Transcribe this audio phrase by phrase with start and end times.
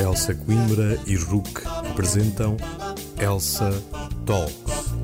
[0.00, 2.56] Elsa Coimbra e Rook apresentam
[3.18, 3.70] Elsa
[4.26, 4.94] Talks.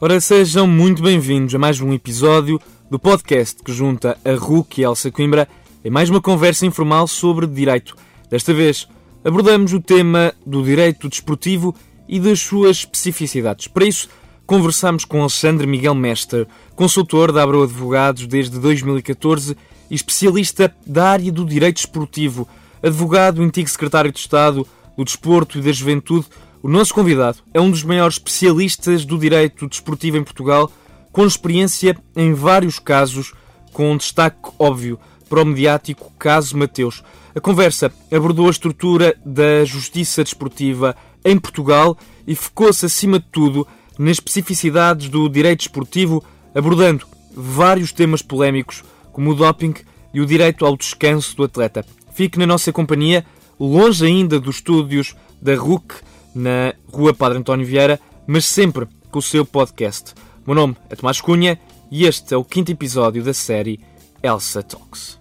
[0.00, 4.84] Ora, sejam muito bem-vindos a mais um episódio do podcast que junta a Rook e
[4.84, 5.48] a Elsa Coimbra
[5.84, 7.96] em mais uma conversa informal sobre direito.
[8.30, 8.88] Desta vez
[9.24, 11.74] abordamos o tema do direito desportivo
[12.08, 13.68] e das suas especificidades.
[13.68, 14.08] Para isso,
[14.46, 19.56] conversamos com Alexandre Miguel Mestre, consultor da Abro Advogados desde 2014
[19.90, 22.48] e especialista da área do direito esportivo,
[22.82, 26.26] advogado e antigo secretário de Estado do Desporto e da Juventude.
[26.62, 30.70] O nosso convidado é um dos maiores especialistas do direito desportivo em Portugal,
[31.10, 33.32] com experiência em vários casos,
[33.72, 37.02] com um destaque óbvio para o mediático caso Mateus.
[37.34, 43.66] A conversa abordou a estrutura da justiça desportiva em Portugal e focou-se, acima de tudo,
[43.98, 46.22] nas especificidades do direito esportivo,
[46.54, 49.74] abordando vários temas polémicos, como o doping
[50.12, 51.84] e o direito ao descanso do atleta.
[52.12, 53.24] Fique na nossa companhia,
[53.58, 55.96] longe ainda dos estúdios da RUC,
[56.34, 60.12] na Rua Padre António Vieira, mas sempre com o seu podcast.
[60.44, 61.58] O meu nome é Tomás Cunha
[61.90, 63.80] e este é o quinto episódio da série
[64.22, 65.18] Elsa Talks.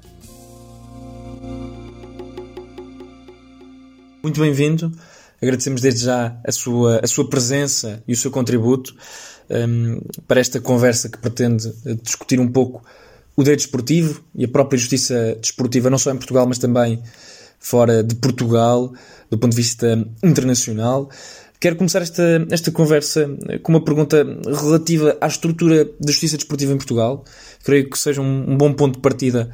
[4.24, 4.92] Muito bem-vindo.
[5.44, 8.96] Agradecemos desde já a sua, a sua presença e o seu contributo
[9.50, 11.70] um, para esta conversa que pretende
[12.02, 12.82] discutir um pouco
[13.36, 17.04] o direito desportivo e a própria justiça desportiva, não só em Portugal, mas também
[17.60, 18.94] fora de Portugal,
[19.30, 21.10] do ponto de vista internacional.
[21.60, 23.30] Quero começar esta, esta conversa
[23.64, 27.26] com uma pergunta relativa à estrutura da justiça desportiva em Portugal.
[27.66, 29.50] Creio que seja um, um bom ponto de partida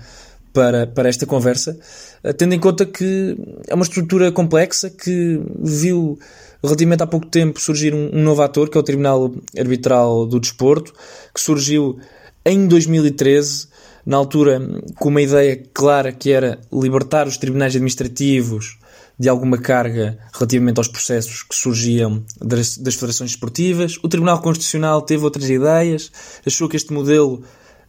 [0.54, 1.78] para, para esta conversa,
[2.24, 6.18] eh, tendo em conta que é uma estrutura complexa que viu
[6.64, 10.40] relativamente há pouco tempo surgir um, um novo ator, que é o Tribunal Arbitral do
[10.40, 10.94] Desporto,
[11.34, 12.00] que surgiu
[12.46, 13.68] em 2013,
[14.06, 14.60] na altura
[14.96, 18.80] com uma ideia clara que era libertar os tribunais administrativos
[19.20, 23.98] de alguma carga relativamente aos processos que surgiam das, das federações esportivas.
[24.02, 26.10] O Tribunal Constitucional teve outras ideias,
[26.48, 27.44] achou que este modelo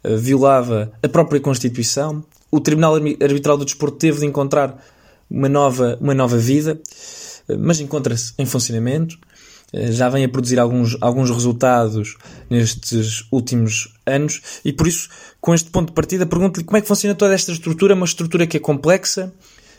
[0.05, 4.83] uh, violava a própria Constituição o Tribunal Arbitral do Desporto teve de encontrar
[5.31, 6.81] uma nova, uma nova vida,
[7.49, 9.17] eh, mas encontra-se em funcionamento.
[9.73, 12.17] Eh, já vem a produzir alguns, alguns resultados
[12.49, 15.09] nestes últimos anos e por isso,
[15.41, 18.47] com este ponto de partida, pergunto-lhe como é que funciona toda esta estrutura, uma estrutura
[18.47, 19.33] que é complexa,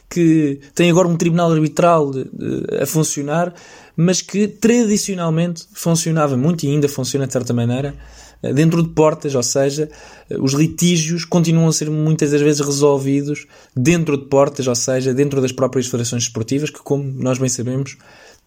[0.09, 3.53] que tem agora um tribunal arbitral eh, a funcionar,
[3.95, 7.93] mas que tradicionalmente funcionava muito e ainda funciona de certa maneira
[8.41, 9.89] dentro de portas, ou seja,
[10.29, 15.13] eh, os litígios continuam a ser muitas das vezes resolvidos dentro de portas, ou seja,
[15.13, 17.97] dentro das próprias federações esportivas, que, como nós bem sabemos,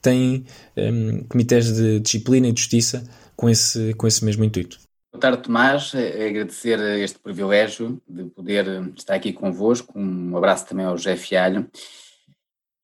[0.03, 0.45] têm
[0.77, 3.05] um, ehm, comitês de disciplina e de justiça
[3.37, 4.79] com esse, com esse mesmo intuito.
[5.13, 5.95] Boa tarde, Tomás.
[5.95, 8.67] É agradecer este privilégio de poder
[8.97, 9.97] estar aqui convosco.
[9.97, 11.71] Um abraço também ao José Fialho.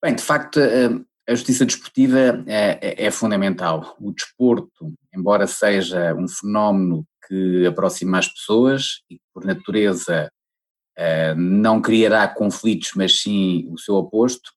[0.03, 0.61] Bem, de facto,
[1.31, 3.97] a justiça desportiva é, é, é, fundamental.
[4.01, 10.29] O desporto, embora seja um fenómeno que aproxima as pessoas e que, por natureza,
[10.99, 14.51] eh, não criará conflitos, mas sim o seu oposto,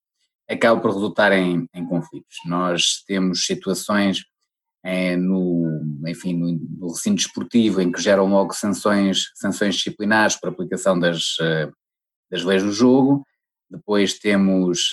[0.50, 2.38] acaba por resultar em, em conflitos.
[2.48, 4.26] Nós temos situações
[4.84, 10.50] é, no, enfim, no, no, recinto desportivo em que geram logo sanções, sanções disciplinares por
[10.50, 11.70] aplicação das, eh,
[12.32, 13.24] das leis do jogo.
[13.70, 14.92] Depois temos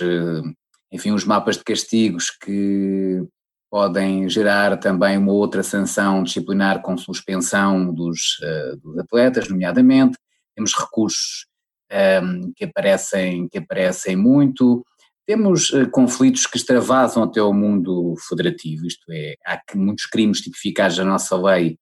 [0.93, 3.23] enfim, os mapas de castigos que
[3.71, 10.19] podem gerar também uma outra sanção disciplinar com suspensão dos, uh, dos atletas, nomeadamente.
[10.57, 11.47] Temos recursos
[11.91, 14.85] um, ehm, que, aparecem, que aparecem muito.
[15.25, 20.99] Temos uh, conflitos que extravasam até o mundo federativo, isto é, há muitos crimes tipificados
[20.99, 21.79] na nossa lei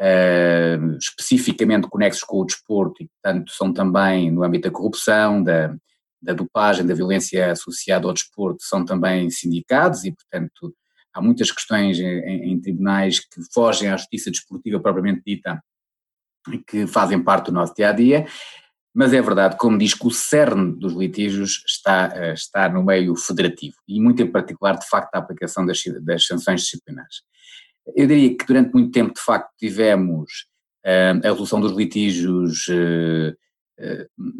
[0.00, 5.74] uh, especificamente conexos com o desporto e, portanto, são também no âmbito da corrupção, da,
[6.20, 10.74] da dopagem, da violência associada ao desporto são também sindicados e, portanto,
[11.14, 15.62] há muitas questões em, em tribunais que fogem à justiça desportiva propriamente dita
[16.66, 18.26] que fazem parte do nosso dia a dia,
[18.94, 23.14] mas é verdade, como diz que o cerne dos litígios está, eh, está no meio
[23.14, 27.22] federativo e muito em particular, de facto, a aplicação das, das sanções disciplinares.
[27.94, 30.46] Eu diria que durante muito tempo, de facto, tivemos
[30.84, 33.36] uh, a resolução dos litígios uh,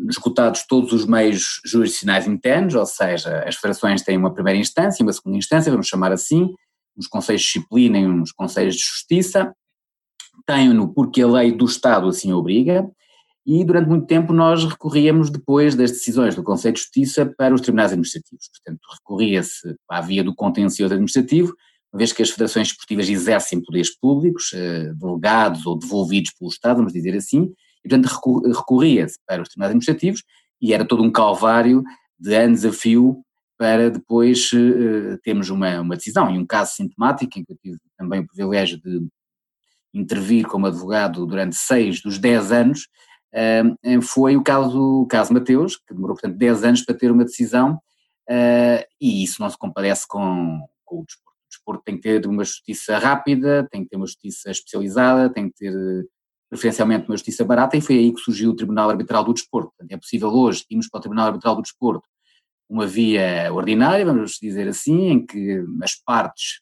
[0.08, 5.12] esgotados todos os meios jurisdicionais internos, ou seja, as federações têm uma primeira instância, uma
[5.12, 6.52] segunda instância, vamos chamar assim,
[6.96, 9.54] uns conselhos de disciplina e uns conselhos de justiça,
[10.46, 12.88] têm-no porque a lei do Estado assim obriga,
[13.46, 17.60] e durante muito tempo nós recorríamos depois das decisões do Conselho de Justiça para os
[17.60, 21.54] tribunais administrativos, portanto recorria-se à via do contencioso administrativo,
[21.92, 24.50] uma vez que as federações esportivas exercem poderes públicos,
[25.00, 27.50] delegados ou devolvidos pelo Estado, vamos dizer assim,
[27.84, 30.22] e portanto recorria-se para os tribunais administrativos
[30.60, 31.82] e era todo um calvário
[32.18, 33.22] de anos a fio
[33.58, 36.32] para depois uh, termos uma, uma decisão.
[36.32, 39.06] E um caso sintomático, em que eu tive também o privilégio de
[39.92, 42.86] intervir como advogado durante seis dos dez anos,
[43.34, 47.24] uh, foi o caso, o caso Mateus, que demorou, portanto, dez anos para ter uma
[47.24, 47.74] decisão,
[48.30, 51.28] uh, e isso não se comparece com, com o desporto.
[51.28, 55.48] O desporto tem que ter uma justiça rápida, tem que ter uma justiça especializada, tem
[55.48, 56.06] que ter
[56.48, 59.72] preferencialmente uma justiça barata, e foi aí que surgiu o Tribunal Arbitral do Desporto.
[59.88, 62.08] É possível hoje irmos para o Tribunal Arbitral do Desporto
[62.68, 66.60] uma via ordinária, vamos dizer assim, em que as partes,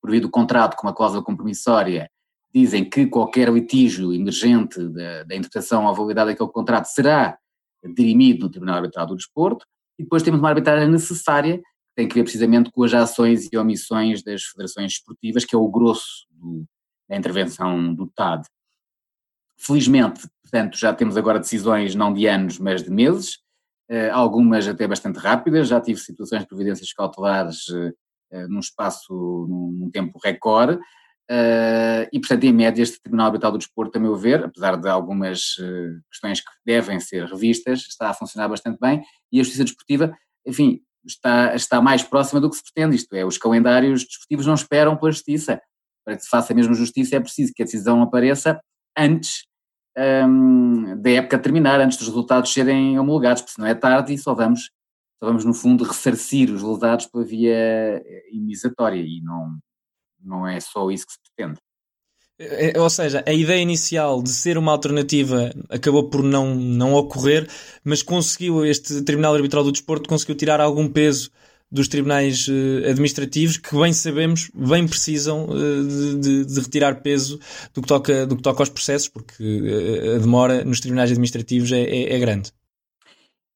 [0.00, 2.10] por via do contrato com uma cláusula compromissória,
[2.52, 7.38] dizem que qualquer litígio emergente da, da interpretação à validade daquele contrato será
[7.94, 9.64] dirimido no Tribunal Arbitral do Desporto,
[9.98, 11.64] e depois temos uma arbitragem necessária, que
[11.96, 15.68] tem que ver precisamente com as ações e omissões das federações esportivas, que é o
[15.68, 16.64] grosso do,
[17.08, 18.46] da intervenção do TAD.
[19.58, 23.38] Felizmente, portanto, já temos agora decisões não de anos, mas de meses,
[23.88, 27.92] eh, algumas até bastante rápidas, já tive situações de providências cautelares eh,
[28.32, 30.78] eh, num espaço, num tempo recorde,
[32.12, 35.56] e portanto em média este Tribunal Arbitral do Desporto, a meu ver, apesar de algumas
[36.10, 39.02] questões que devem ser revistas, está a funcionar bastante bem,
[39.32, 40.14] e a Justiça Desportiva,
[40.46, 44.54] enfim, está, está mais próxima do que se pretende, isto é, os calendários desportivos não
[44.54, 45.60] esperam pela Justiça,
[46.04, 48.60] para que se faça mesmo justiça é preciso que a decisão apareça
[48.96, 49.44] antes
[49.96, 54.34] um, da época terminar, antes dos resultados serem homologados, porque senão é tarde e só
[54.34, 54.70] vamos,
[55.18, 58.02] só vamos no fundo ressarcir os lesados pela via
[58.32, 59.58] indenizatória e não,
[60.20, 61.60] não é só isso que se pretende.
[62.36, 66.94] É, é, ou seja, a ideia inicial de ser uma alternativa acabou por não, não
[66.94, 67.48] ocorrer,
[67.84, 71.30] mas conseguiu, este Tribunal Arbitral do Desporto conseguiu tirar algum peso
[71.74, 77.40] dos tribunais uh, administrativos que bem sabemos, bem precisam uh, de, de, de, retirar peso
[77.74, 81.72] do que, toca, do que toca aos processos, porque uh, a demora nos tribunais administrativos
[81.72, 82.52] é, é, é grande.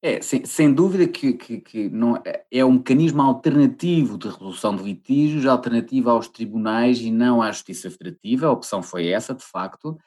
[0.01, 4.75] É, sem, sem dúvida que, que, que, não, é, é um mecanismo alternativo de resolução
[4.75, 9.43] de litígios, alternativo aos tribunais e não à justiça federativa, a opção foi essa, de
[9.43, 9.97] facto,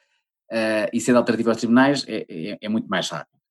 [0.91, 3.42] e sendo alternativo aos tribunais é, é, é muito mais rápido.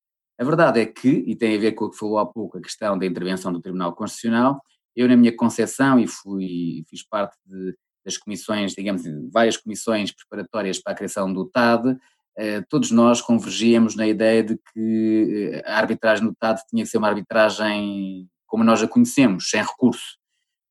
[0.43, 2.61] A verdade é que, e tem a ver com o que falou há pouco, a
[2.61, 4.61] questão da intervenção do Tribunal Constitucional,
[4.93, 7.73] eu na minha concepção, e fui, fiz parte de,
[8.03, 11.97] das comissões, digamos, várias comissões preparatórias para a criação do TAD,
[12.37, 16.89] eh, todos nós convergíamos na ideia de que eh, a arbitragem do TAD tinha que
[16.89, 20.17] ser uma arbitragem como nós a conhecemos, sem recurso.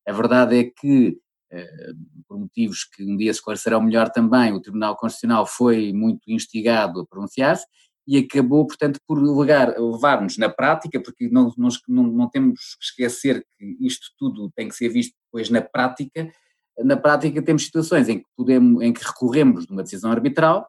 [0.07, 1.17] A verdade é que,
[1.51, 1.93] eh,
[2.27, 6.99] por motivos que um dia se esclarecerão melhor também, o Tribunal Constitucional foi muito instigado
[6.99, 7.65] a pronunciar-se
[8.07, 13.77] e acabou, portanto, por levar-nos na prática, porque não, não, não, temos que esquecer que
[13.79, 16.29] isto tudo tem que ser visto depois na prática.
[16.79, 20.67] Na prática temos situações em que, podemos, em que recorremos de uma decisão arbitral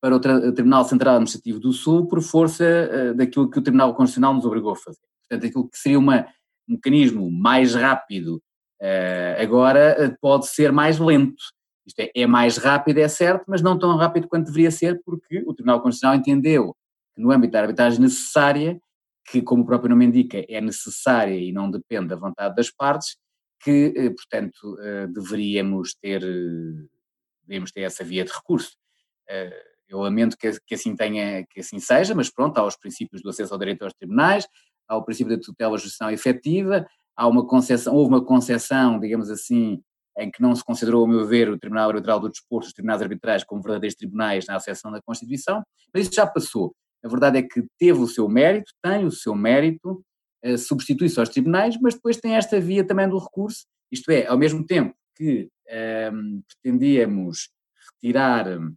[0.00, 4.34] para o, Tribunal Central Administrativo do Sul por força uh, daquilo que o Tribunal Constitucional
[4.34, 5.00] nos obrigou a fazer.
[5.22, 6.26] Portanto, aquilo que seria uma,
[6.68, 8.42] um mecanismo mais rápido
[8.82, 11.42] uh, agora uh, pode ser mais lento.
[11.86, 15.42] Isto é, é mais rápido, é certo, mas não tão rápido quanto deveria ser, porque
[15.46, 16.74] o Tribunal Constitucional entendeu
[17.14, 18.80] que no âmbito da arbitragem necessária,
[19.26, 23.16] que como o próprio nome indica, é necessária e não depende da vontade das partes,
[23.62, 26.86] que, eh, portanto, eh, deveríamos ter, eh,
[27.42, 28.76] deveríamos ter essa via de recurso.
[29.88, 33.52] Eu lamento que, assim tenha, que assim seja, mas pronto, há os princípios do acesso
[33.54, 34.46] ao direito aos tribunais,
[34.88, 39.82] há o princípio da tutela justiça efetiva, há uma concessão, houve uma concessão, digamos assim,
[40.18, 43.02] em que não se considerou, a meu ver, o Tribunal Arbitral do Desporto, os tribunais
[43.02, 46.74] arbitrais, como verdadeiros tribunais na acessão da Constituição, mas isso já passou.
[47.04, 50.02] A verdade é que teve o seu mérito, tem o seu mérito,
[50.44, 54.38] uh, substitui-se aos tribunais, mas depois tem esta via também do recurso, isto é, ao
[54.38, 57.48] mesmo tempo que ehm, pretendíamos
[57.92, 58.74] retirar um,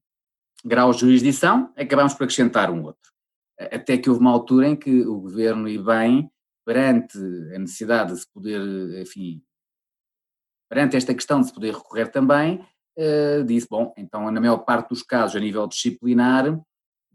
[0.64, 3.12] graus de jurisdição, acabámos por acrescentar um outro.
[3.60, 6.30] Até que houve uma altura em que o governo, e bem,
[6.66, 7.18] perante
[7.56, 8.62] a necessidade de se poder,
[9.02, 9.42] enfim,
[10.70, 12.66] Perante esta questão de se poder recorrer também,
[12.98, 16.60] uh, disse, bom, então na maior parte dos casos a nível disciplinar,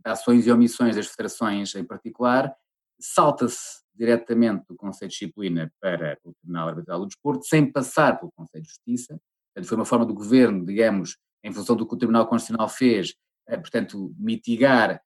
[0.04, 2.54] ações e omissões das federações em particular,
[3.00, 8.32] salta-se diretamente do Conselho de Disciplina para o Tribunal Arbitral do Desporto, sem passar pelo
[8.32, 9.20] Conselho de Justiça.
[9.54, 13.14] Portanto, foi uma forma do Governo, digamos, em função do que o Tribunal Constitucional fez,
[13.48, 15.00] eh, portanto, mitigar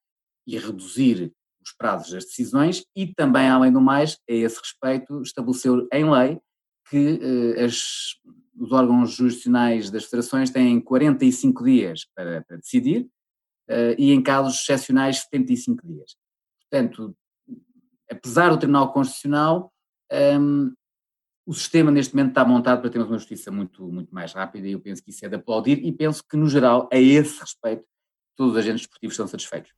[0.45, 5.87] e reduzir os prazos das decisões e também, além do mais, a esse respeito, estabeleceu
[5.91, 6.39] em lei
[6.89, 8.15] que eh, as,
[8.57, 13.07] os órgãos jurisdicionais das federações têm 45 dias para, para decidir
[13.67, 16.15] eh, e em casos excepcionais 75 dias.
[16.61, 17.15] Portanto,
[18.09, 19.71] apesar do Tribunal Constitucional
[20.11, 20.73] um, ehm,
[21.47, 24.73] o sistema neste momento está montado para termos uma justiça muito, muito mais rápida e
[24.73, 27.85] eu penso que isso é de aplaudir e penso que, no geral, a esse respeito,
[28.35, 29.71] todos os agentes esportivos estão satisfeitos.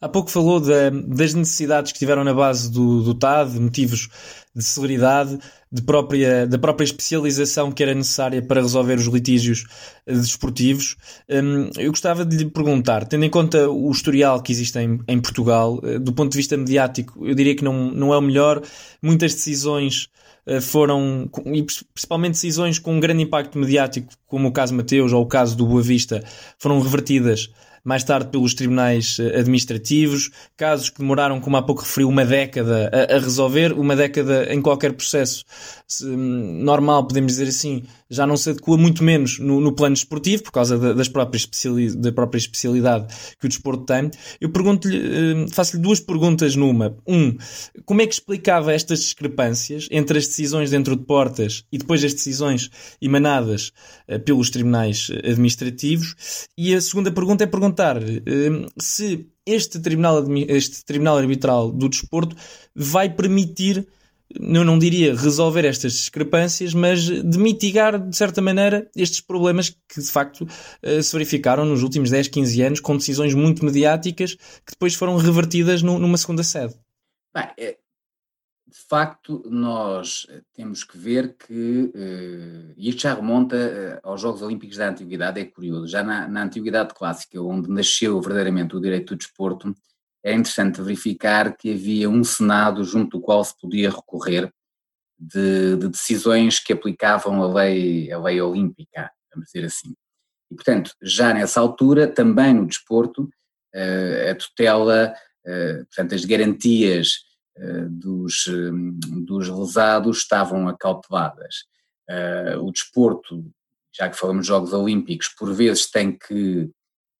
[0.00, 4.08] Há pouco falou da, das necessidades que tiveram na base do, do TAD, motivos
[4.54, 5.38] de celeridade,
[5.70, 9.66] de própria, da própria especialização que era necessária para resolver os litígios
[10.06, 10.96] eh, desportivos.
[11.28, 15.20] Um, eu gostava de lhe perguntar, tendo em conta o historial que existe em, em
[15.20, 18.62] Portugal, uh, do ponto de vista mediático, eu diria que não, não é o melhor.
[19.02, 20.08] Muitas decisões
[20.46, 25.22] uh, foram, e principalmente decisões com um grande impacto mediático, como o caso Mateus ou
[25.22, 26.24] o caso do Boa Vista,
[26.58, 27.50] foram revertidas
[27.86, 32.90] mais tarde pelos tribunais eh, administrativos, casos que demoraram, como há pouco referiu, uma década
[32.92, 35.44] a, a resolver, uma década em qualquer processo
[36.02, 40.44] hum, normal, podemos dizer assim, já não se adequa muito menos no, no plano esportivo,
[40.44, 41.48] por causa da, das próprias
[41.96, 44.10] da própria especialidade que o desporto tem.
[44.40, 46.96] Eu pergunto-lhe, hum, faço-lhe duas perguntas numa.
[47.06, 47.36] Um,
[47.84, 52.12] como é que explicava estas discrepâncias entre as decisões dentro de portas e depois as
[52.12, 52.70] decisões
[53.00, 53.72] emanadas
[54.08, 56.46] uh, pelos tribunais eh, administrativos?
[56.56, 57.96] E a segunda pergunta é perguntar
[58.78, 62.36] se este tribunal, este tribunal Arbitral do Desporto
[62.74, 63.86] vai permitir,
[64.28, 70.00] eu não diria resolver estas discrepâncias, mas de mitigar, de certa maneira, estes problemas que
[70.00, 70.46] de facto
[70.82, 75.16] eh, se verificaram nos últimos 10, 15 anos, com decisões muito mediáticas que depois foram
[75.16, 76.74] revertidas numa segunda sede.
[77.34, 77.78] Bem, é,
[78.68, 84.42] de facto, nós eh, temos que ver que, uh, e isto já remonta aos Jogos
[84.42, 89.14] Olímpicos da Antiguidade, é curioso, já na, na, Antiguidade Clássica, onde nasceu verdadeiramente o direito
[89.14, 89.72] do desporto,
[90.28, 94.52] é interessante verificar que havia um Senado junto do qual se podia recorrer
[95.18, 99.94] de, de decisões que aplicavam a lei, a lei olímpica, vamos dizer assim.
[100.50, 105.14] E, portanto, já nessa altura, também no desporto, uh, a tutela,
[105.88, 107.26] portanto, as garantias
[107.58, 108.70] eh, dos, eh,
[109.24, 111.64] dos lesados estavam acauteladas.
[112.08, 113.50] Eh, o desporto,
[113.94, 116.70] já que falamos de Jogos Olímpicos, por vezes tem que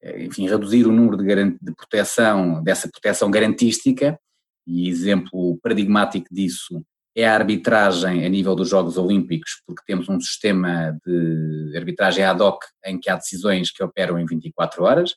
[0.02, 4.18] enfim, reduzir o número de, de proteção, dessa proteção garantística,
[4.66, 6.82] e exemplo paradigmático disso
[7.16, 12.42] é a arbitragem a nível dos Jogos Olímpicos, porque temos um sistema de arbitragem ad
[12.42, 15.14] hoc em que há decisões que operam em 24 horas,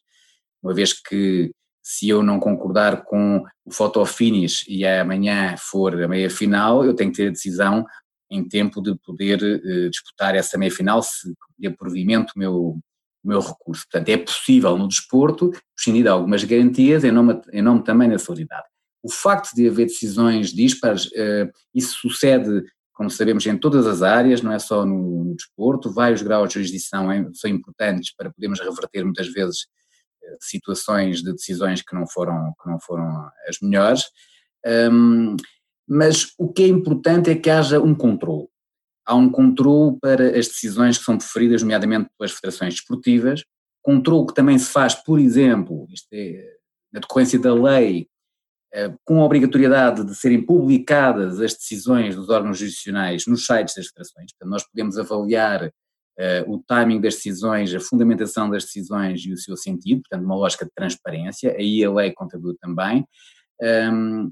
[0.63, 1.51] uma vez que
[1.83, 6.93] se eu não concordar com o photo finish e amanhã for a meia final, eu
[6.93, 7.86] tenho que ter a decisão
[8.31, 12.79] em tempo de poder uh, disputar essa meia final se de provimento o meu,
[13.23, 13.85] meu recurso.
[13.89, 18.17] Portanto, é possível no desporto prescindir de algumas garantias em nome, em nome também da
[18.17, 18.67] solidariedade.
[19.01, 24.41] O facto de haver decisões dispares, uh, isso sucede, como sabemos, em todas as áreas,
[24.41, 29.03] não é só no, no desporto, vários graus de jurisdição são importantes para podermos reverter
[29.03, 29.67] muitas vezes
[30.41, 34.03] situações de decisões que não foram, que não foram as melhores,
[35.88, 38.47] mas o que é importante é que haja um controle.
[39.09, 43.43] Há um controle para as decisões que são preferidas, nomeadamente pelas federações desportivas,
[43.81, 46.45] controle que também se faz, por exemplo, é,
[46.93, 48.07] na decorrência da lei,
[48.71, 53.87] eh, com a obrigatoriedade de serem publicadas as decisões dos órgãos jurisdicionais nos sites das
[53.87, 55.65] federações, portanto nós podemos avaliar
[56.19, 60.35] uh, o timing das decisões, a fundamentação das decisões e o seu sentido, portanto, uma
[60.35, 63.03] lógica de transparência, aí a lei contribui também.
[63.59, 64.31] Um,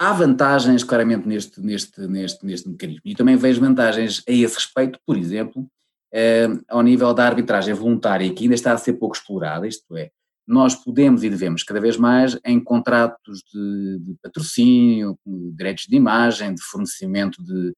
[0.00, 3.02] há vantagens, claramente, neste, neste, neste, neste mecanismo.
[3.04, 8.32] E também vejo vantagens a esse respeito, por exemplo, uh, ao nível da arbitragem voluntária,
[8.32, 10.10] que ainda está a ser pouco explorada, isto é,
[10.48, 15.94] nós podemos e devemos cada vez mais em contratos de, de patrocínio, de direitos de
[15.94, 17.72] imagem, de fornecimento de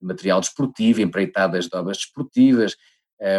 [0.00, 2.74] material desportivo, empreitadas de obras desportivas,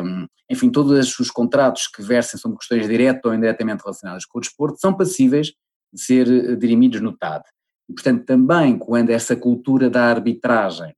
[0.03, 4.41] um, enfim, todos os contratos que versem sobre questões diretas ou indiretamente relacionadas com o
[4.41, 5.53] desporto são passíveis
[5.93, 7.43] de ser eh, dirimidos no TAD.
[7.89, 10.93] E, portanto, também quando essa cultura da arbitragem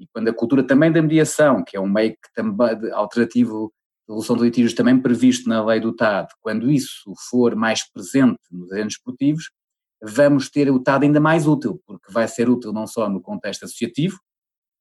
[0.00, 3.72] e quando a cultura também da mediação, que é um meio que também, alternativo
[4.08, 8.40] de resolução de litígios também previsto na lei do TAD, quando isso for mais presente
[8.50, 9.50] nos eventos esportivos,
[10.02, 13.64] vamos ter o TAD ainda mais útil, porque vai ser útil não só no contexto
[13.64, 14.18] associativo,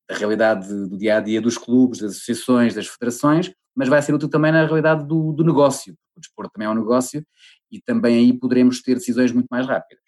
[0.10, 4.14] da realidade do dia a dia dos clubes, das associações, das federações, mas vai ser
[4.14, 5.94] útil também na realidade do, do negócio.
[6.16, 7.24] O desporto também é um negócio
[7.72, 10.01] e também aí poderemos ter decisões muito mais rápidas.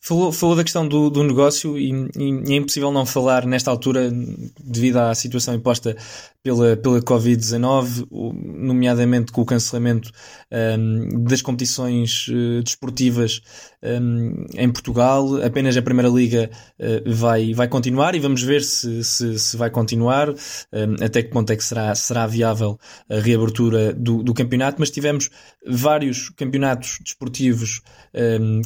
[0.00, 4.10] Falou, falou da questão do, do negócio e, e, é impossível não falar nesta altura,
[4.60, 5.96] devido à situação imposta
[6.44, 8.06] pela, pela Covid-19,
[8.44, 10.10] nomeadamente com o cancelamento
[10.52, 13.40] um, das competições uh, desportivas
[13.82, 15.42] um, em Portugal.
[15.42, 19.70] Apenas a Primeira Liga uh, vai, vai continuar e vamos ver se, se, se vai
[19.70, 22.78] continuar, um, até que ponto é que será, será viável
[23.10, 24.76] a reabertura do, do campeonato.
[24.78, 25.30] Mas tivemos
[25.66, 27.80] vários campeonatos desportivos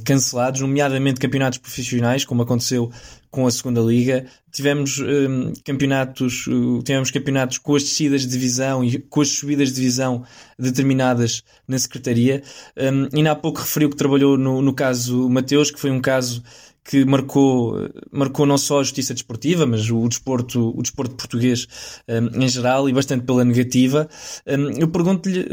[0.05, 2.91] cancelados, nomeadamente campeonatos profissionais, como aconteceu
[3.31, 4.27] com a segunda liga.
[4.51, 6.45] Tivemos um, campeonatos,
[6.85, 10.25] tivemos campeonatos com as descidas de divisão e com as subidas de divisão
[10.59, 12.43] determinadas na secretaria.
[12.77, 16.43] Um, ainda há pouco referiu que trabalhou no, no caso Mateus, que foi um caso
[16.89, 17.77] que marcou,
[18.11, 21.69] marcou não só a justiça desportiva, mas o desporto, o desporto português
[22.09, 24.09] um, em geral e bastante pela negativa.
[24.47, 25.45] Um, eu pergunto-lhe,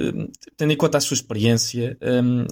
[0.55, 2.45] tendo em conta a sua experiência, um,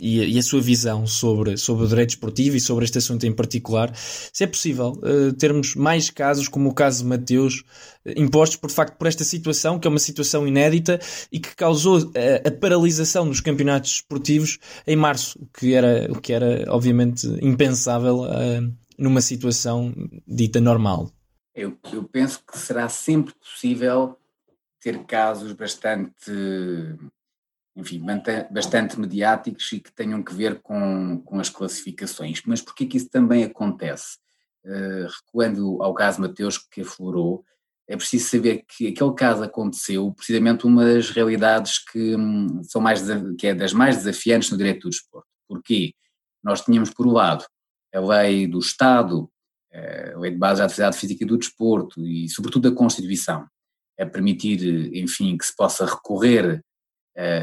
[0.00, 3.32] e, e, a sua visão sobre, sobre o direito esportivo e sobre este assunto em
[3.32, 7.60] particular, se é possível uh, termos mais casos como o caso de Mateus,
[8.04, 10.98] uh, impostos por facto por esta situação, que é uma situação inédita
[11.30, 12.12] e que causou uh,
[12.46, 18.24] a paralisação dos campeonatos esportivos em março, o que era, o que era obviamente impensável
[18.98, 19.94] numa situação
[20.26, 21.10] dita normal.
[21.54, 24.16] Eu, eu penso que será sempre possível
[24.80, 26.32] ter casos bastante
[27.76, 28.02] enfim,
[28.50, 32.42] bastante mediáticos e que tenham que ver com, com as classificações.
[32.44, 34.18] Mas porquê que isso também acontece?
[34.64, 37.44] Uh, recuando ao caso Mateus que aflorou,
[37.88, 43.02] é preciso saber que aquele caso aconteceu precisamente uma das realidades que hum, são mais
[43.36, 45.26] que é das mais desafiantes no direito do desporto.
[45.48, 45.92] Porquê?
[46.42, 47.44] Nós tínhamos por um lado
[47.92, 49.28] a lei do Estado,
[49.72, 53.46] eh, a lei de base da atividade física e do desporto e sobretudo a Constituição,
[53.98, 56.62] a permitir, enfim, que se possa recorrer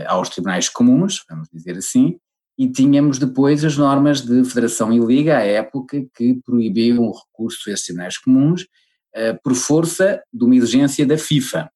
[0.07, 2.19] aos tribunais comuns, vamos dizer assim,
[2.57, 7.69] e tínhamos depois as normas de federação e liga, à época, que proibiam o recurso
[7.69, 11.69] a esses tribunais comuns uh, por força de uma exigência da FIFA.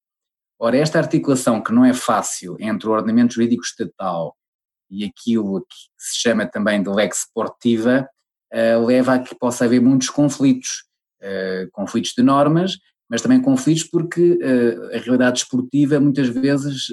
[0.60, 4.36] Ora, esta articulação que não é fácil entre o ordenamento jurídico estatal
[4.90, 8.10] e aquilo que se chama também de lex sportiva,
[8.52, 10.90] uh, leva a que possa haver muitos conflitos,
[11.72, 14.40] conflitos de normas, mas também conflitos porque
[14.92, 16.88] a realidade esportiva muitas vezes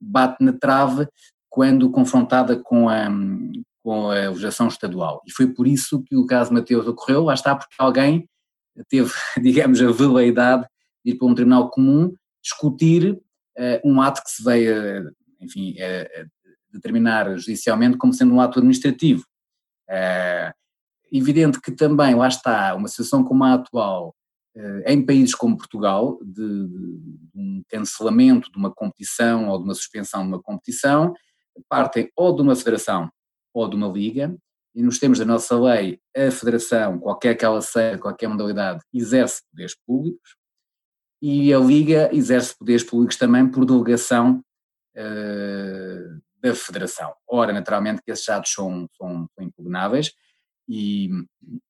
[0.00, 1.06] bate na trave
[1.48, 3.08] quando confrontada com a,
[3.82, 5.20] com a legislação estadual.
[5.26, 8.28] E foi por isso que o caso Mateus ocorreu, lá está, porque alguém
[8.88, 9.10] teve,
[9.42, 10.66] digamos, a veleidade
[11.04, 16.28] de ir para um tribunal comum discutir uh, um ato que se veio, enfim, uh,
[16.72, 19.24] determinar judicialmente como sendo um ato administrativo.
[19.88, 20.52] Uh,
[21.12, 24.14] evidente que também, lá está, uma situação como a atual,
[24.86, 30.22] em países como Portugal, de, de, um cancelamento de uma competição ou de uma suspensão
[30.22, 31.14] de uma competição,
[31.68, 33.10] partem ou de uma federação
[33.54, 34.36] ou de uma liga,
[34.74, 39.42] e nos termos da nossa lei, a federação, qualquer que ela seja, qualquer modalidade, exerce
[39.50, 40.36] poderes públicos,
[41.20, 44.42] e a liga exerce poderes públicos também por delegação
[44.96, 47.12] uh, da federação.
[47.28, 50.12] Ora, naturalmente que esses atos são, são, são impugnáveis,
[50.72, 51.10] e,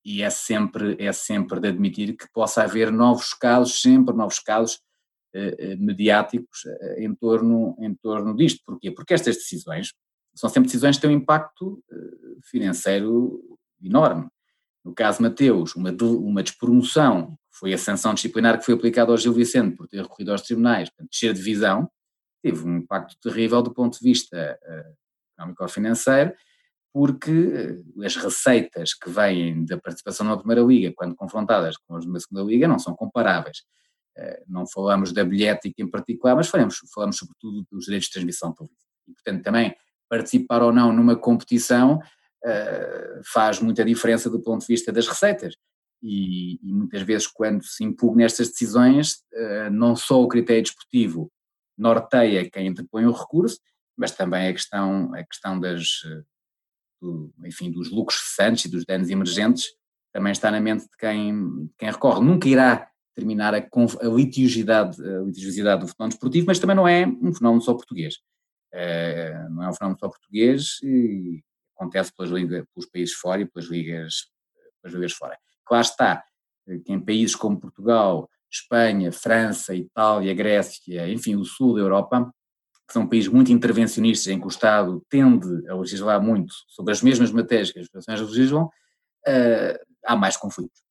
[0.05, 4.79] e, é, sempre, é sempre de admitir que possa haver novos casos, sempre novos casos
[5.35, 8.61] eh, eh mediáticos eh, em, torno, em torno disto.
[8.67, 8.91] Porquê?
[8.91, 9.95] Porque estas decisões
[10.35, 11.97] são sempre decisões que têm um impacto eh,
[12.45, 13.43] financeiro
[13.83, 14.29] enorme.
[14.85, 19.33] No caso Mateus, uma, uma despromoção, foi a sanção disciplinar que foi aplicada ao Gil
[19.33, 21.91] Vicente por ter recorrido aos tribunais, portanto, descer de divisão,
[22.43, 24.97] teve um impacto terrível do ponto de vista uh,
[25.35, 26.35] económico-financeiro
[26.93, 32.05] porque eh, as receitas que vêm da participação na Primeira Liga, quando confrontadas com as
[32.05, 33.63] uma Segunda Liga, não são comparáveis.
[34.17, 38.53] Eh, não falamos da bilhética em particular, mas falamos, falamos sobretudo dos direitos de transmissão
[38.53, 38.91] televisiva.
[39.09, 39.75] E, portanto, também
[40.09, 42.01] participar ou não numa competição
[42.45, 45.55] eh, faz muita diferença do ponto de vista das receitas.
[46.03, 49.19] E, e muitas vezes, quando se impugna estas decisões,
[49.71, 51.31] não só o critério desportivo
[51.77, 53.61] norteia quem interpõe o recurso,
[53.99, 56.01] mas também a questão, a questão das,
[57.01, 59.67] do, enfim, dos lucros cessantes e dos danos emergentes,
[60.13, 62.21] também está na mente de quem, quem recorre.
[62.21, 67.07] Nunca irá terminar a, a, litigiosidade, a litigiosidade do fenómeno esportivo, mas também não é
[67.07, 68.17] um fenómeno só português.
[68.73, 71.43] Uh, não é um fenómeno só português e
[71.77, 74.15] acontece pelas ligas, pelos países fora e pelas ligas,
[74.83, 75.39] pelas ligas fora.
[75.65, 76.25] Claro está
[76.85, 82.33] que em países como Portugal, Espanha, França, Itália, Grécia, enfim, o sul da Europa,
[82.91, 87.01] que são países muito intervencionistas em que o Estado tende a legislar muito sobre as
[87.01, 90.83] mesmas matérias que as federações legislam, uh, há mais conflitos.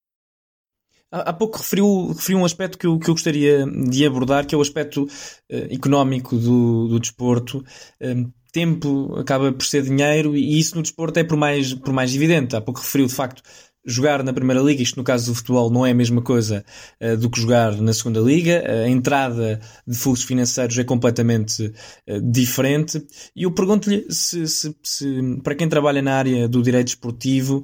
[1.11, 4.57] Há pouco referiu, referiu um aspecto que eu, que eu gostaria de abordar, que é
[4.57, 7.65] o aspecto uh, económico do, do desporto.
[8.01, 12.15] Uh, tempo acaba por ser dinheiro e isso no desporto é por mais, por mais
[12.15, 12.55] evidente.
[12.55, 13.43] Há pouco referiu, de facto,
[13.85, 16.63] jogar na Primeira Liga, isto no caso do futebol não é a mesma coisa
[17.01, 21.73] uh, do que jogar na Segunda Liga, a entrada de fluxos financeiros é completamente
[22.07, 23.05] uh, diferente.
[23.35, 27.63] E eu pergunto-lhe se, se, se, para quem trabalha na área do direito esportivo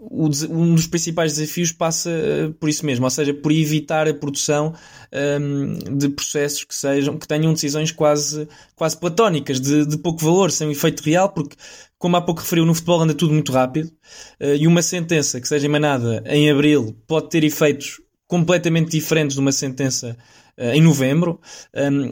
[0.00, 2.10] um, um dos principais desafios passa
[2.58, 4.74] por isso mesmo, ou seja, por evitar a produção
[5.12, 10.50] um, de processos que sejam, que tenham decisões quase, quase platónicas, de, de pouco valor,
[10.50, 11.56] sem um efeito real, porque
[11.98, 13.86] como há pouco referiu, no futebol anda tudo muito rápido
[14.40, 19.40] uh, e uma sentença que seja emanada em abril pode ter efeitos completamente diferentes de
[19.40, 20.16] uma sentença
[20.58, 21.40] em novembro.
[21.74, 22.10] Um,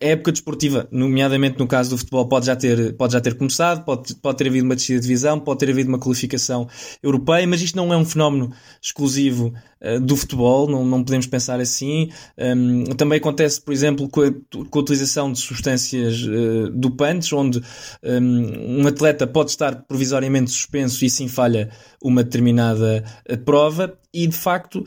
[0.00, 3.84] a época desportiva, nomeadamente no caso do futebol, pode já ter, pode já ter começado,
[3.84, 6.68] pode, pode ter havido uma descida de divisão, pode ter havido uma qualificação
[7.02, 11.60] europeia, mas isto não é um fenómeno exclusivo uh, do futebol, não, não podemos pensar
[11.60, 12.10] assim.
[12.38, 14.32] Um, também acontece, por exemplo, com a,
[14.70, 17.60] com a utilização de substâncias uh, dopantes, onde
[18.02, 21.70] um, um atleta pode estar provisoriamente suspenso e sim falha
[22.02, 23.04] uma determinada
[23.44, 24.84] prova e de facto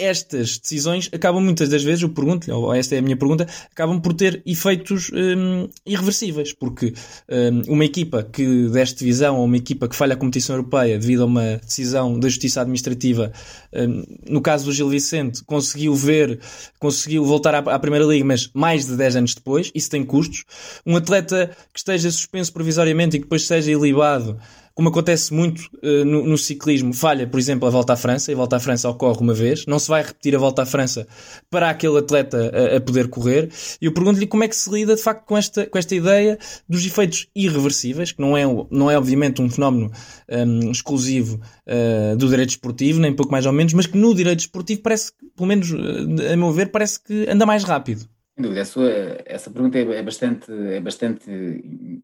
[0.00, 4.00] estas decisões acabam muitas das vezes, eu pergunto-lhe, ou esta é a minha pergunta, acabam
[4.00, 6.94] por ter efeitos um, irreversíveis, porque
[7.28, 11.22] um, uma equipa que deste divisão ou uma equipa que falha a competição europeia devido
[11.22, 13.32] a uma decisão da Justiça Administrativa,
[13.72, 16.40] um, no caso do Gil Vicente, conseguiu ver,
[16.78, 20.44] conseguiu voltar à, à, Primeira Liga, mas mais de 10 anos depois, isso tem custos.
[20.86, 24.38] Um atleta que esteja suspenso provisoriamente e que depois seja ilibado
[24.80, 28.34] como acontece muito uh, no, no, ciclismo, falha, por exemplo, a volta à França, e
[28.34, 31.06] a volta à França ocorre uma vez, não se vai repetir a volta à França
[31.50, 33.50] para aquele atleta a, a poder correr.
[33.78, 36.38] E eu pergunto-lhe como é que se lida de facto com esta, com esta ideia
[36.66, 39.92] dos efeitos irreversíveis, que não é, não é obviamente um fenómeno
[40.30, 44.40] um, exclusivo uh, do direito esportivo, nem pouco mais ou menos, mas que no direito
[44.40, 48.08] esportivo parece, pelo menos a meu ver, parece que anda mais rápido.
[48.34, 48.90] Sem dúvida, sua,
[49.26, 51.30] essa pergunta é, é, bastante, é bastante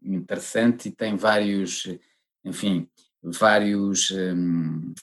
[0.03, 1.87] interessante e tem vários
[2.47, 2.87] enfim,
[3.23, 4.93] vários, um,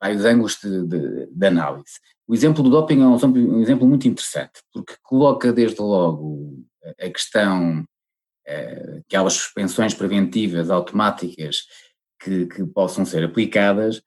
[0.00, 2.00] vários ângulos de, de, de, análise.
[2.26, 6.64] O exemplo do doping é um, um, exemplo muito interessante, porque coloca desde logo
[7.00, 11.62] a questão uh, aquelas suspensões preventivas automáticas
[12.22, 14.02] que, que possam ser aplicadas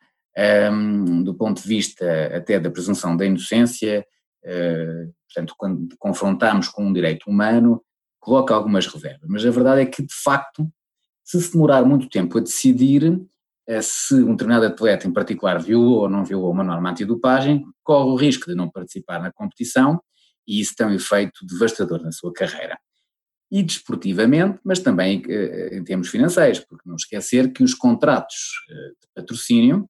[0.71, 4.05] um, do ponto de vista até da presunção da inocência,
[4.43, 7.81] uh, portanto, quando confrontamos com um direito humano,
[8.19, 10.67] coloca algumas reservas, mas a verdade é que, de facto,
[11.25, 13.19] se se demorar muito tempo a decidir
[13.67, 18.11] eh, se um determinado atleta em particular violou ou não violou uma norma antidopagem, corre
[18.11, 19.99] o risco de não participar na competição
[20.47, 22.77] e isso tem um efeito devastador na sua carreira.
[23.51, 28.35] E desportivamente, mas também eh, em termos financeiros, porque não esquecer que os contratos
[28.69, 29.89] eh, de patrocínio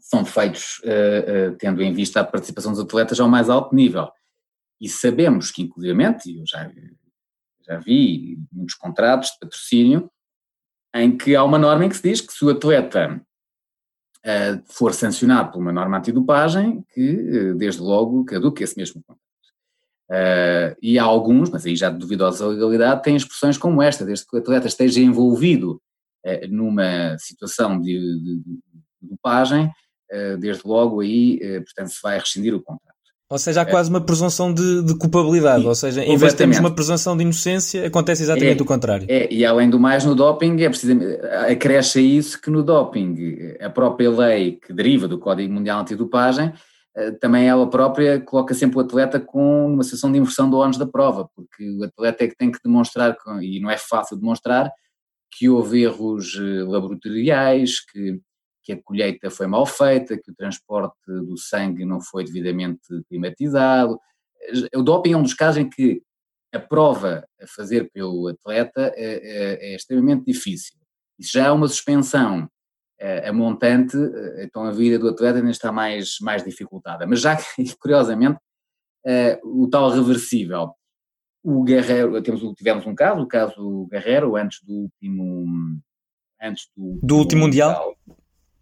[0.00, 0.80] são feitos
[1.58, 4.08] tendo em vista a participação dos atletas ao mais alto nível.
[4.80, 6.68] E sabemos que, inclusivamente, eu já,
[7.64, 10.10] já vi muitos contratos de patrocínio,
[10.94, 13.20] em que há uma norma em que se diz que se o atleta
[14.26, 19.20] uh, for sancionado por uma norma antidopagem, que uh, desde logo caduque esse mesmo contrato.
[20.10, 24.26] Uh, e há alguns, mas aí já de duvidosa legalidade, têm expressões como esta, desde
[24.26, 25.80] que o atleta esteja envolvido
[26.50, 28.60] numa situação de, de, de
[29.00, 29.72] dopagem,
[30.38, 32.89] desde logo aí, portanto, se vai rescindir o contrato.
[33.30, 35.64] Ou seja, há quase uma presunção de, de culpabilidade.
[35.64, 39.06] ou seja, em vez de termos uma presunção de inocência, acontece exatamente é, o contrário.
[39.08, 43.54] É, e além do mais, no doping, é precisamente, acresce a isso que no doping,
[43.60, 46.52] a própria lei que deriva do Código Mundial Antidopagem,
[46.96, 50.76] eh, também ela própria coloca sempre o atleta com uma situação de inversão do ónus
[50.76, 54.70] da prova, porque o atleta é que tem que demonstrar, e não é fácil demonstrar,
[55.30, 58.20] que houve erros eh, laboratoriais, que
[58.74, 63.98] que a colheita foi mal feita, que o transporte do sangue não foi devidamente climatizado.
[64.74, 66.02] O doping é um dos casos em que
[66.52, 70.76] a prova a fazer pelo atleta é, é, é extremamente difícil.
[71.18, 72.48] Isso já é uma suspensão
[72.98, 77.06] é, a montante, eh, então a vida do atleta ainda está mais, mais dificultada.
[77.06, 77.44] Mas já que,
[77.80, 78.38] curiosamente,
[79.06, 80.72] é, o tal reversível,
[81.42, 85.80] o Guerreiro, temos, tivemos um caso, o caso Guerreiro, antes do último.
[86.42, 87.94] Antes do, do último Mundial,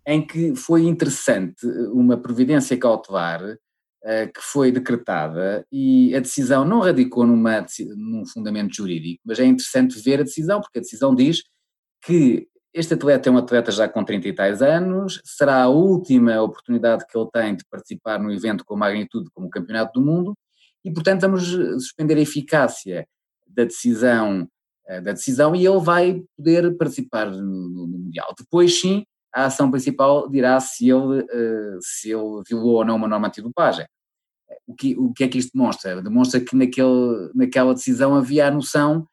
[0.09, 6.81] em que foi interessante uma providência cautelar uh, que foi decretada e a decisão não
[6.81, 11.43] radicou numa, num fundamento jurídico, mas é interessante ver a decisão, porque a decisão diz
[12.03, 16.41] que este atleta é um atleta já com 30 e tais anos, será a última
[16.41, 20.35] oportunidade que ele tem de participar num evento com magnitude como o Campeonato do Mundo
[20.83, 23.07] e, portanto, vamos suspender a eficácia
[23.47, 24.49] da decisão,
[24.87, 28.35] eh, da decisão e ele vai poder participar no, no Mundial.
[28.39, 29.05] Depois, sim,
[29.39, 33.87] a ação principal dirá se ele, uh, se ele violou ou não uma norma antidopagem.
[34.67, 36.03] O que, o que é que isto demonstra?
[36.03, 39.07] Demonstra que naquele, naquela decisão havia a noção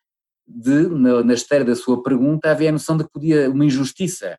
[0.47, 4.37] de, na, na esteira da sua pergunta, havia a noção de que podia uma injustiça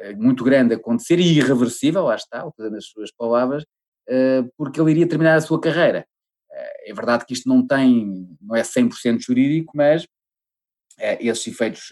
[0.00, 4.90] uh, muito grande acontecer e irreversível, lá está, usando as suas palavras, uh, porque ele
[4.90, 6.04] iria terminar a sua carreira.
[6.84, 10.04] É verdade que isto não tem, não é 100% jurídico, mas
[11.20, 11.88] esses efeitos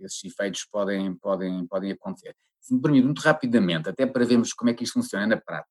[0.00, 2.34] esses efeitos podem, podem, podem acontecer.
[2.60, 5.70] Se me permite, muito rapidamente, até para vermos como é que isto funciona na prática.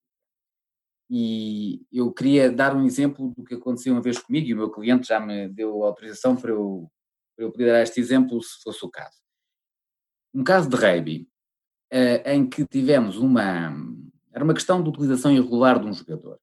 [1.10, 4.70] E eu queria dar um exemplo do que aconteceu uma vez comigo, e o meu
[4.70, 6.90] cliente já me deu autorização para eu,
[7.36, 9.18] para eu poder dar este exemplo, se fosse o caso.
[10.34, 11.28] Um caso de rugby,
[11.92, 13.74] uh, em que tivemos uma.
[14.32, 16.40] Era uma questão de utilização irregular de um jogador.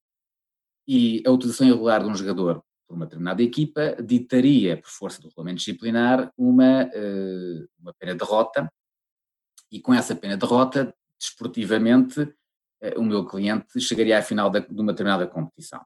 [0.88, 5.28] E a utilização irregular de um jogador por uma determinada equipa ditaria, por força do
[5.28, 8.70] regulamento disciplinar, uma, uh, uma pena de derrota.
[9.70, 14.66] E com essa pena de derrota, desportivamente, uh, o meu cliente chegaria à final de
[14.70, 15.84] uma determinada competição.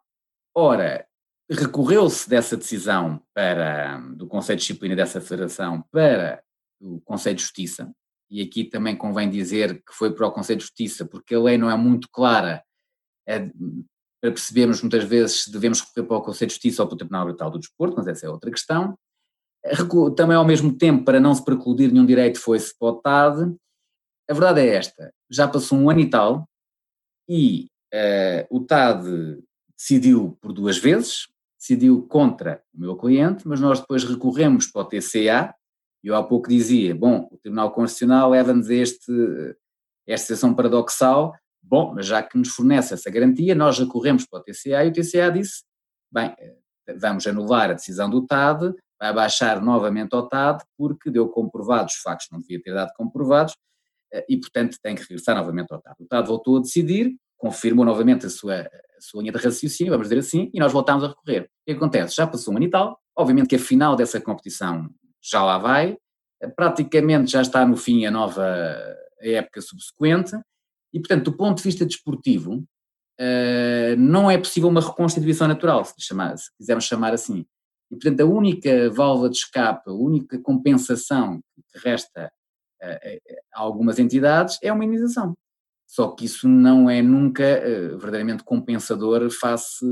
[0.54, 1.06] Ora,
[1.50, 6.42] recorreu-se dessa decisão para, do Conselho de Disciplina dessa federação para
[6.80, 7.92] o Conselho de Justiça,
[8.30, 11.58] e aqui também convém dizer que foi para o Conselho de Justiça, porque a lei
[11.58, 12.62] não é muito clara
[14.20, 16.98] para percebermos muitas vezes se devemos recorrer para o Conselho de Justiça ou para o
[16.98, 18.98] Tribunal Arbitral do Desporto, mas essa é outra questão.
[20.16, 23.54] Também ao mesmo tempo, para não se precludir nenhum direito, foi-se para o TAD.
[24.28, 26.48] A verdade é esta, já passou um ano e tal,
[27.28, 29.04] e uh, o TAD
[29.76, 31.28] decidiu por duas vezes,
[31.58, 35.54] decidiu contra o meu cliente, mas nós depois recorremos para o TCA,
[36.02, 39.12] eu há pouco dizia, bom, o Tribunal Constitucional leva-nos este,
[40.06, 44.42] esta situação paradoxal, bom, mas já que nos fornece essa garantia, nós recorremos para o
[44.42, 45.62] TCA e o TCA disse,
[46.12, 46.34] bem,
[46.98, 52.26] vamos anular a decisão do TAD, vai baixar novamente ao TAD, porque deu comprovados factos
[52.26, 53.56] que não devia ter dado comprovados,
[54.28, 55.96] e portanto tem que regressar novamente ao TAD.
[56.00, 60.08] O TAD voltou a decidir, confirmou novamente a sua, a sua linha de raciocínio, vamos
[60.08, 61.44] dizer assim, e nós voltámos a recorrer.
[61.44, 62.16] O que acontece?
[62.16, 64.90] Já passou um ano e tal, obviamente que a final dessa competição
[65.22, 65.96] já lá vai,
[66.56, 68.44] praticamente já está no fim a nova
[69.20, 70.32] época subsequente,
[70.92, 75.94] e portanto, do ponto de vista desportivo, uh, não é possível uma reconstituição natural, se,
[75.98, 77.44] chamar, se quisermos chamar assim.
[77.90, 81.40] E portanto, a única válvula de escape, a única compensação
[81.72, 82.32] que resta
[83.52, 85.36] a algumas entidades é uma imunização.
[85.86, 89.84] Só que isso não é nunca uh, verdadeiramente compensador face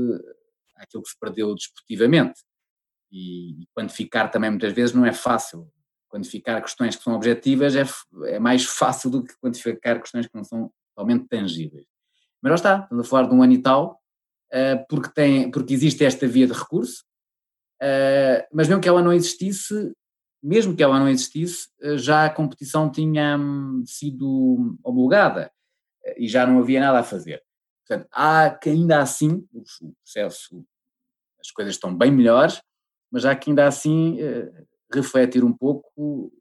[0.77, 2.41] àquilo que se perdeu desportivamente.
[3.11, 5.69] E, e quantificar também muitas vezes não é fácil.
[6.07, 7.83] Quantificar questões que são objetivas é,
[8.27, 11.87] é mais fácil do que quantificar questões que não são totalmente tangíveis.
[12.41, 14.01] Mas lá está, estamos a falar de um ano e tal,
[14.53, 17.03] uh, porque, tem, porque existe esta via de recurso,
[17.81, 19.93] uh, mas mesmo que ela não existisse,
[20.43, 25.51] mesmo que ela não existisse, uh, já a competição tinha um, sido homologada
[26.17, 27.41] e já não havia nada a fazer.
[27.87, 29.63] Portanto, há que ainda assim, o
[30.03, 30.63] processo,
[31.39, 32.61] as coisas estão bem melhores,
[33.11, 34.51] mas há que ainda assim eh,
[34.93, 36.31] refletir um pouco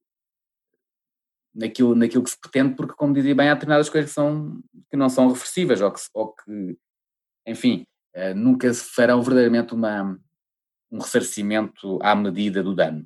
[1.59, 4.97] naquilo, naquilo que se pretende, porque, como dizia bem, há determinadas coisas que, são, que
[4.97, 6.79] não são reversíveis ou que, ou que
[7.47, 10.17] enfim, eh, nunca se farão verdadeiramente uma,
[10.91, 13.05] um ressarcimento à medida do dano.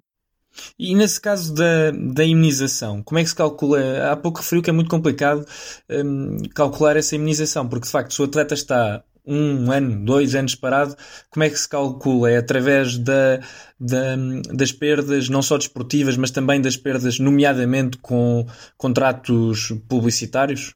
[0.79, 4.13] E nesse caso da, da imunização, como é que se calcula?
[4.13, 5.47] Há pouco referiu que é muito complicado
[5.89, 10.55] um, calcular essa imunização, porque de facto, se o atleta está um ano, dois anos
[10.55, 10.97] parado,
[11.31, 12.31] como é que se calcula?
[12.31, 13.39] É através da,
[13.79, 14.17] da,
[14.53, 20.75] das perdas, não só desportivas, mas também das perdas, nomeadamente com contratos publicitários?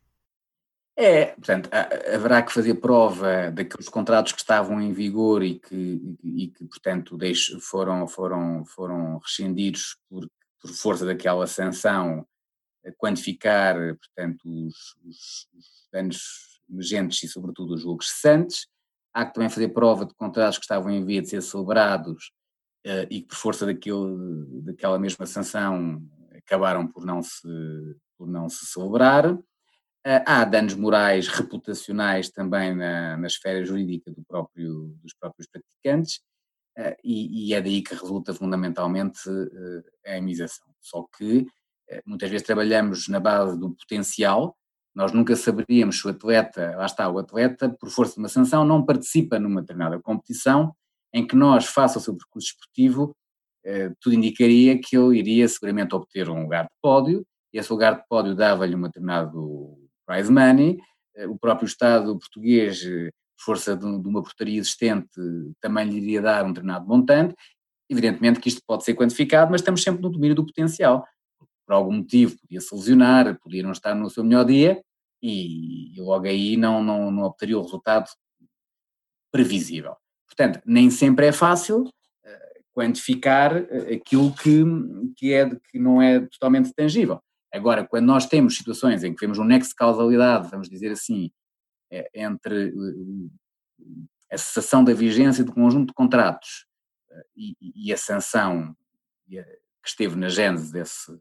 [0.98, 1.68] É, portanto,
[2.14, 7.18] haverá que fazer prova daqueles contratos que estavam em vigor e que, e que portanto,
[7.60, 10.26] foram, foram, foram rescindidos por,
[10.58, 12.26] por força daquela sanção,
[12.96, 18.66] quantificar, portanto, os, os, os danos emergentes e, sobretudo, os julgos cessantes.
[19.14, 22.32] Há que também fazer prova de contratos que estavam em via de ser celebrados
[22.86, 26.02] uh, e que, por força daquela mesma sanção,
[26.36, 27.48] acabaram por não se,
[28.16, 29.38] por não se celebrar.
[30.08, 36.20] Ah, há danos morais, reputacionais também na, na esfera jurídica do próprio, dos próprios praticantes,
[36.78, 40.68] uh, e, e, é daí que resulta fundamentalmente uh, a imização.
[40.80, 44.56] Só que uh, muitas vezes trabalhamos na base do potencial,
[44.96, 48.64] nós nunca saberíamos se o atleta, lá está, o atleta, por força de uma sanção,
[48.64, 50.74] não participa numa determinada competição
[51.12, 53.14] em que nós, face ao seu percurso esportivo,
[54.00, 58.06] tudo indicaria que ele iria seguramente obter um lugar de pódio, e esse lugar de
[58.08, 60.78] pódio dava-lhe um determinado prize money,
[61.16, 65.20] eh, o próprio Estado português, eh, força de, uma portaria existente,
[65.60, 67.34] também lhe iria dar um determinado montante.
[67.88, 71.06] Evidentemente que isto pode ser quantificado, mas estamos sempre no domínio do potencial.
[71.66, 74.82] Por algum motivo podia-se lesionar, podia não estar no seu melhor dia
[75.22, 78.08] e, logo aí não, não, não obteria o resultado
[79.32, 79.96] previsível.
[80.26, 83.56] Portanto, nem sempre é fácil uh, quantificar
[83.92, 84.62] aquilo que,
[85.16, 87.20] que, é, que não é totalmente tangível.
[87.52, 91.30] Agora, quando nós temos situações em que vemos um nexo de causalidade, vamos dizer assim,
[91.90, 92.72] é, entre
[94.30, 96.66] a cessação da vigência do conjunto de contratos
[97.10, 98.76] eh, e, e a sanção
[99.28, 101.12] que esteve na gênese desse,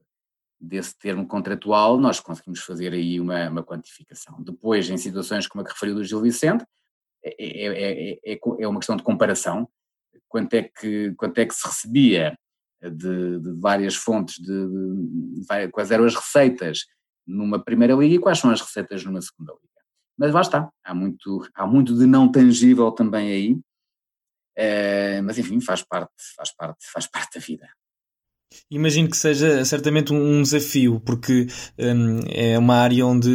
[0.59, 4.41] desse termo contratual, nós conseguimos fazer aí uma, uma quantificação.
[4.41, 6.65] Depois, em situações como a que referiu do Gil Vicente,
[7.23, 9.67] é, é, é, é, uma questão de comparação.
[10.27, 12.37] Quanto é, que, quanto é que se recebia
[12.81, 14.67] de, de várias fontes, de,
[15.41, 16.85] de, quais eram as receitas
[17.25, 19.65] numa primeira liga e quais são as receitas numa segunda liga.
[20.17, 23.59] Mas lá está, há muito, há muito de não tangível também aí,
[24.55, 27.67] é, mas enfim, faz parte, faz parte, faz parte da vida.
[28.69, 33.29] Imagino que seja certamente um, desafio, porque um, é uma área onde,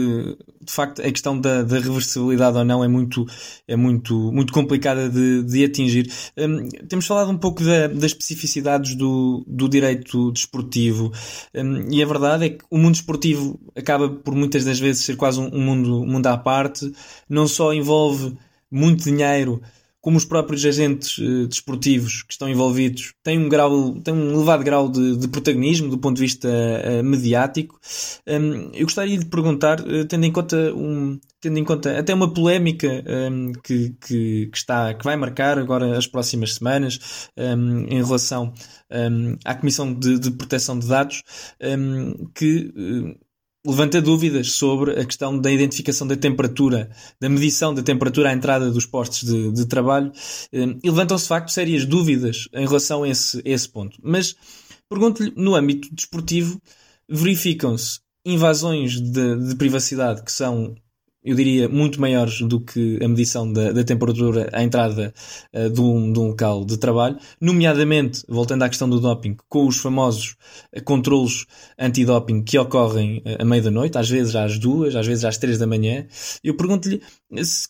[0.61, 3.27] de facto, a questão da, da reversibilidade ou não é muito,
[3.67, 6.11] é muito, muito complicada de, de atingir.
[6.37, 11.13] Um, temos falado um pouco da, das especificidades do, do direito desportivo,
[11.55, 15.17] hum, e a verdade é que o mundo esportivo acaba por muitas das vezes ser
[15.17, 16.91] quase um, mundo, mundo à parte,
[17.29, 18.37] não só envolve
[18.71, 19.61] muito dinheiro
[20.01, 24.65] como os próprios agentes uh, desportivos que estão envolvidos têm um, grau, têm um elevado
[24.65, 27.79] grau de, de protagonismo do ponto de vista uh, mediático.
[28.27, 32.33] Um, eu gostaria de perguntar, uh, tendo em conta um, tendo em conta até uma
[32.33, 38.03] polémica um, que, que, que, está, que vai marcar agora as próximas semanas um, em
[38.03, 38.53] relação
[38.91, 41.23] um, à Comissão de, de, Proteção de Dados,
[42.35, 42.73] que
[43.67, 48.71] levanta dúvidas sobre a questão da identificação da temperatura, da medição da temperatura à entrada
[48.71, 50.13] dos postos de, de trabalho,
[50.53, 53.99] eh, e levantam-se de facto sérias dúvidas em relação a esse, a esse ponto.
[54.03, 54.35] Mas
[54.89, 56.61] pergunto-lhe, no âmbito desportivo,
[57.09, 60.75] verificam-se invasões de, de privacidade que são
[61.23, 65.13] eu diria, muito maiores do que a medição da, da temperatura à entrada
[65.55, 69.67] uh, de, um, de, um, local de trabalho, nomeadamente, voltando à questão do doping, com
[69.67, 70.37] os famosos
[70.75, 71.47] uh, controlos
[71.79, 75.37] antidoping que ocorrem uh, à meia da noite, às vezes às duas, às vezes às
[75.37, 76.07] três da manhã.
[76.43, 77.03] Eu pergunto-lhe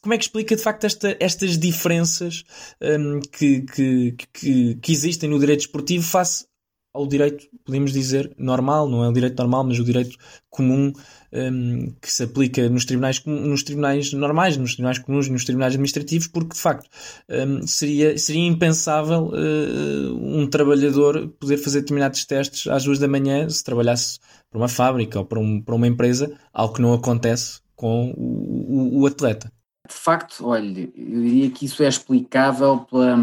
[0.00, 2.44] como é que explica de facto esta, estas diferenças
[2.80, 6.49] um, ehm, que, que, que, que existem no direito esportivo face
[6.92, 10.16] ao direito, podemos dizer, normal, não é o direito normal, mas o direito
[10.48, 10.92] comum
[11.32, 16.26] um, que se aplica nos tribunais, nos tribunais normais, nos tribunais comuns, nos tribunais administrativos,
[16.26, 16.88] porque de facto
[17.28, 23.48] um, seria, seria impensável uh, um trabalhador poder fazer determinados testes às duas da manhã
[23.48, 24.18] se trabalhasse
[24.50, 28.98] para uma fábrica ou para, um, para uma empresa, algo que não acontece com o,
[28.98, 29.50] o, o atleta.
[29.88, 33.16] De facto, olha, eu diria que isso é explicável pela,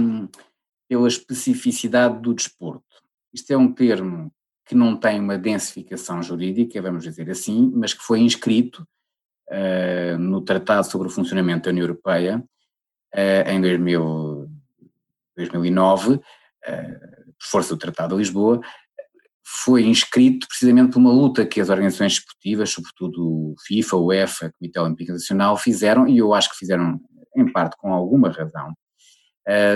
[0.90, 2.87] pela especificidade do desporto.
[3.34, 4.32] Isto é um termo
[4.66, 8.88] que não tem uma densificação jurídica, vamos dizer assim, mas que foi inscrito
[9.50, 12.44] uh, no Tratado sobre o Funcionamento da União Europeia
[13.16, 14.50] uh, em 2000,
[15.38, 16.22] 2009, uh,
[17.40, 18.60] por força do Tratado de Lisboa,
[19.64, 25.14] foi inscrito precisamente por uma luta que as organizações esportivas, sobretudo FIFA, UEFA, Comitê Olímpico
[25.14, 27.00] Nacional, fizeram, e eu acho que fizeram
[27.36, 28.74] em parte com alguma razão,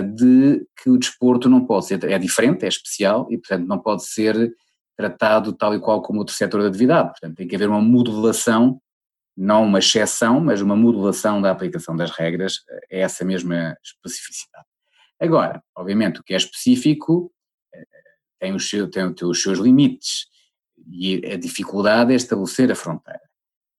[0.02, 4.06] de que o desporto não pode ser, é diferente, é especial e portanto não pode
[4.06, 4.54] ser
[4.98, 7.10] tratado tal e qual como outro setor da atividade.
[7.10, 8.82] Portanto, tem que haver uma modulação,
[9.36, 12.60] não uma exceção, mas uma modulação da aplicação das regras
[12.92, 14.66] a essa mesma especificidade.
[15.20, 17.32] Agora, obviamente, o que é específico
[17.74, 17.86] eh,
[18.40, 20.28] tem os, tem, tem os seus limites
[20.88, 23.22] e a dificuldade é estabelecer a fronteira.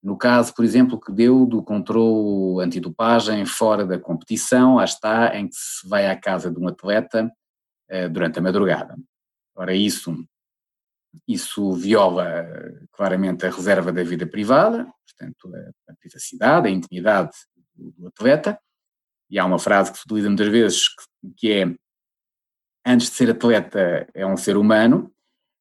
[0.03, 5.49] No caso, por exemplo, que deu do controle antidopagem fora da competição, lá está, em
[5.49, 7.31] que se vai à casa de um atleta
[7.89, 8.97] eh, durante a madrugada.
[9.55, 10.13] Ora, isso
[11.29, 12.47] isso viola
[12.93, 15.53] claramente a reserva da vida privada, portanto,
[15.89, 17.31] a, privacidade, a intimidade
[17.75, 18.59] do, atleta.
[19.31, 20.87] E há uma frase que se utiliza muitas vezes
[21.37, 21.75] que é:
[22.85, 25.13] antes de ser atleta, é um ser humano,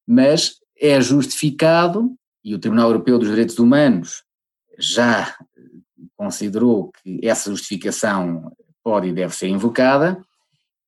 [0.07, 4.23] mas é justificado, e o Tribunal Europeu dos Direitos Humanos
[4.81, 5.35] já
[6.15, 8.51] considerou que essa justificação
[8.83, 10.21] pode e deve ser invocada,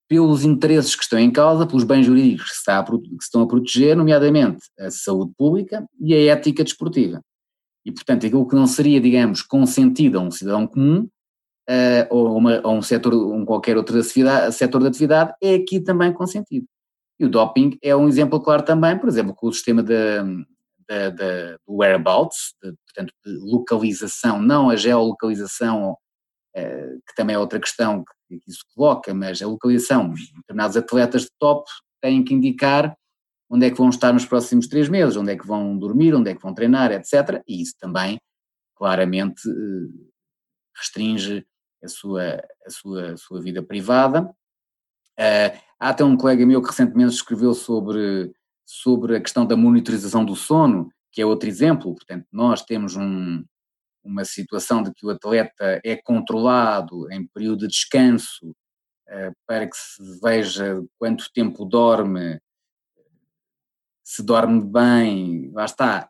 [0.07, 3.47] pelos interesses que estão em causa, pelos bens jurídicos que se, a, que estão a
[3.47, 7.21] proteger, nomeadamente a saúde pública e a ética desportiva.
[7.85, 11.07] E, portanto, aquilo que não seria, digamos, consentido a um cidadão comum
[11.69, 16.13] uh, ou, uma, ou um setor, um qualquer outro setor de atividade, é aqui também
[16.13, 16.65] consentido.
[17.19, 20.23] E o doping é um exemplo claro também, por exemplo, com o sistema da,
[20.87, 27.39] da, da, do whereabouts, de, portanto, de localização, não a geolocalização, uh, que também é
[27.39, 31.69] outra questão que isso coloca, mas a localização, determinados atletas de top
[32.01, 32.95] têm que indicar
[33.49, 36.31] onde é que vão estar nos próximos três meses, onde é que vão dormir, onde
[36.31, 37.41] é que vão treinar, etc.
[37.47, 38.19] E isso também
[38.75, 40.09] claramente eh,
[40.75, 41.45] restringe
[41.83, 44.23] a sua, a sua, a sua vida privada.
[45.19, 48.33] Uh, há até um colega meu que recentemente escreveu sobre,
[48.65, 51.93] sobre a questão da monitorização do sono, que é outro exemplo.
[51.93, 53.43] Portanto, nós temos um,
[54.03, 59.75] uma situação de que o atleta é controlado em período de descanso uh, para que
[59.75, 62.39] se veja quanto tempo dorme,
[64.03, 66.09] se dorme bem, lá está,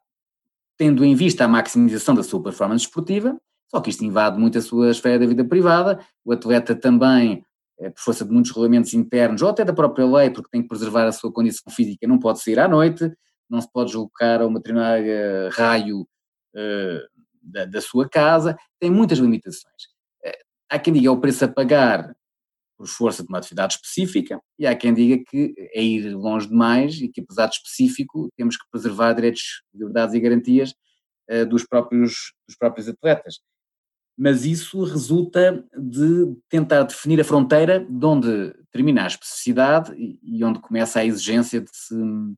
[0.77, 3.39] tendo em vista a maximização da sua performance esportiva,
[3.69, 7.45] só que isto invade muito a sua esfera da vida privada, o atleta também
[7.89, 11.05] por força de muitos regulamentos internos, ou até da própria lei, porque tem que preservar
[11.05, 13.11] a sua condição física, não pode sair à noite,
[13.49, 19.19] não se pode deslocar a uma determinada raio uh, da, da, sua casa, tem muitas
[19.19, 19.83] limitações.
[20.25, 22.15] Uh, há quem diga é o preço a pagar
[22.77, 26.95] por força de uma atividade específica, e há quem diga que é ir longe demais
[26.95, 30.73] e que, apesar de específico, temos que preservar direitos, liberdades e garantias
[31.29, 33.39] uh, dos, próprios, dos próprios atletas.
[34.17, 40.59] Mas isso resulta de tentar definir a fronteira de onde termina a especificidade e, onde
[40.59, 42.35] começa a exigência de se, de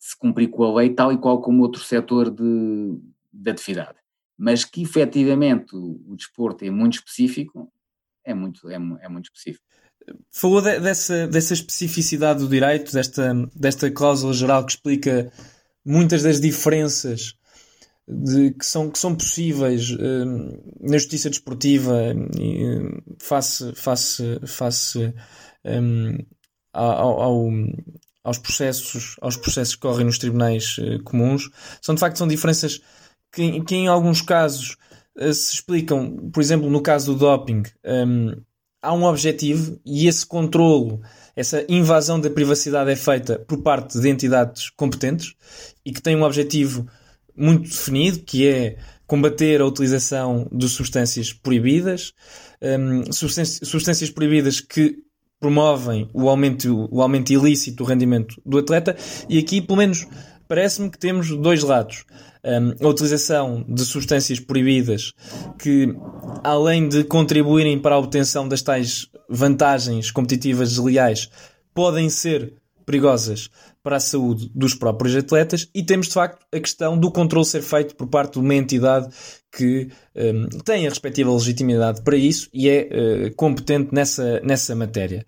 [0.00, 2.98] se, cumprir com a lei, tal e qual como outro setor de,
[3.32, 3.98] de atividade.
[4.36, 7.72] Mas que efetivamente o, o desporto é muito específico,
[8.24, 9.64] é muito, é, é muito específico.
[10.32, 15.30] Falou de, dessa, dessa especificidade do direito, desta, desta cláusula geral que explica
[15.84, 17.37] muitas das diferenças
[18.08, 25.14] de, que, são, que são possíveis uh, na justiça desportiva uh, face, face, face
[25.64, 26.16] um,
[26.72, 27.50] ao, ao,
[28.24, 31.50] aos, processos, aos processos que correm nos tribunais uh, comuns,
[31.82, 32.80] são de facto são diferenças
[33.30, 34.76] que, que em alguns casos
[35.18, 38.40] eh, se explicam, por exemplo, no caso do doping, um,
[38.80, 41.00] há um objetivo e esse controlo,
[41.34, 45.34] essa invasão da privacidade é feita por parte de entidades competentes
[45.84, 46.86] e que tem um objetivo
[47.38, 48.76] muito definido, que é
[49.06, 52.12] combater a utilização de substâncias proibidas,
[52.62, 54.98] um, substâncias, substâncias proibidas que
[55.40, 58.96] promovem o aumento, o aumento ilícito do rendimento do atleta,
[59.28, 60.06] e aqui, pelo menos,
[60.46, 62.04] parece-me que temos dois lados.
[62.44, 65.12] Um, a utilização de substâncias proibidas
[65.58, 65.88] que,
[66.44, 71.28] além de contribuírem para a obtenção das tais vantagens competitivas desleais,
[71.74, 72.54] podem ser
[72.86, 73.50] perigosas
[73.88, 77.62] para a saúde dos próprios atletas e temos de facto a questão do controle ser
[77.62, 79.08] feito por parte de uma entidade
[79.50, 85.24] que um, tem a respectiva legitimidade para isso e é uh, competente nessa, nessa matéria.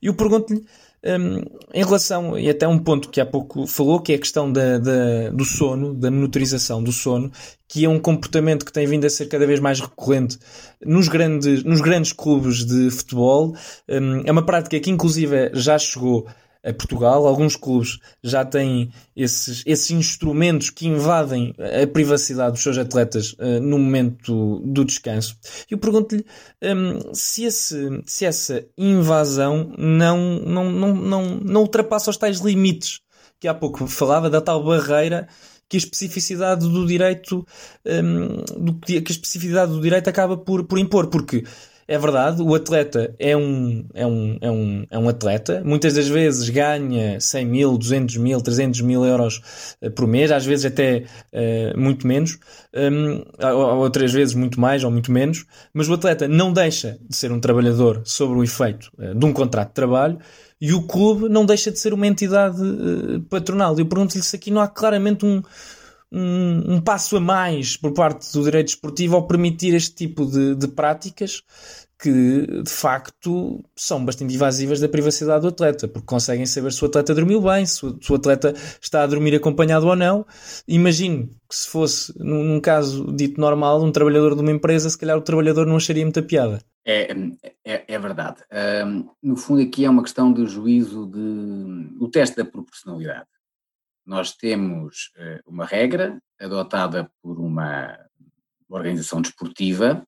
[0.00, 0.64] Eu pergunto-lhe
[1.04, 1.42] um,
[1.74, 4.78] em relação, e até um ponto que há pouco falou, que é a questão da,
[4.78, 7.32] da, do sono, da monitorização do sono,
[7.66, 10.38] que é um comportamento que tem vindo a ser cada vez mais recorrente
[10.86, 13.56] nos grandes, nos grandes clubes de futebol.
[13.88, 16.28] Um, é uma prática que, inclusive, já chegou
[16.64, 17.26] a Portugal.
[17.26, 23.60] Alguns clubes já têm esses, esses instrumentos que invadem a privacidade dos seus atletas uh,
[23.60, 25.36] no momento do descanso.
[25.70, 26.24] Eu pergunto-lhe
[26.62, 33.00] um, se, se essa invasão não, não, não, não, não ultrapassa os tais limites
[33.38, 35.28] que há pouco falava, da tal barreira
[35.68, 37.46] que a especificidade do direito
[37.84, 41.44] um, do, que a especificidade do direito acaba por, por impor, porque
[41.86, 46.08] é verdade, o atleta é um, é um, é um, é um atleta, muitas das
[46.08, 51.04] vezes ganha 100 mil, 200 mil, 300 mil euros uh, por mês, às vezes até
[51.32, 52.38] uh, muito menos,
[52.74, 53.22] um,
[53.78, 57.40] outras vezes muito mais ou muito menos, mas o atleta não deixa de ser um
[57.40, 60.18] trabalhador sobre o efeito uh, de um contrato de trabalho
[60.60, 62.58] e o clube não deixa de ser uma entidade
[63.28, 63.76] patronal.
[63.78, 65.42] Eu pergunto-lhe se aqui não há claramente um
[66.12, 70.54] um, um, passo a mais por parte do direito esportivo ao permitir este tipo de,
[70.54, 71.42] de práticas
[71.98, 76.86] que de facto são bastante invasivas da privacidade do atleta, porque conseguem saber se o
[76.86, 80.26] atleta dormiu bem, se o, se o atleta está a dormir acompanhado ou não.
[80.68, 84.98] Imagino que se fosse, num, num, caso dito normal, um trabalhador de uma empresa, se
[84.98, 86.60] calhar o trabalhador não acharia muita piada.
[86.86, 87.10] É,
[87.64, 88.42] é, é verdade.
[88.86, 91.96] Um, no fundo, aqui é uma questão de juízo de.
[91.98, 93.26] o teste da proporcionalidade
[94.04, 97.98] nós temos eh, uma regra adotada por uma
[98.68, 100.06] organização desportiva,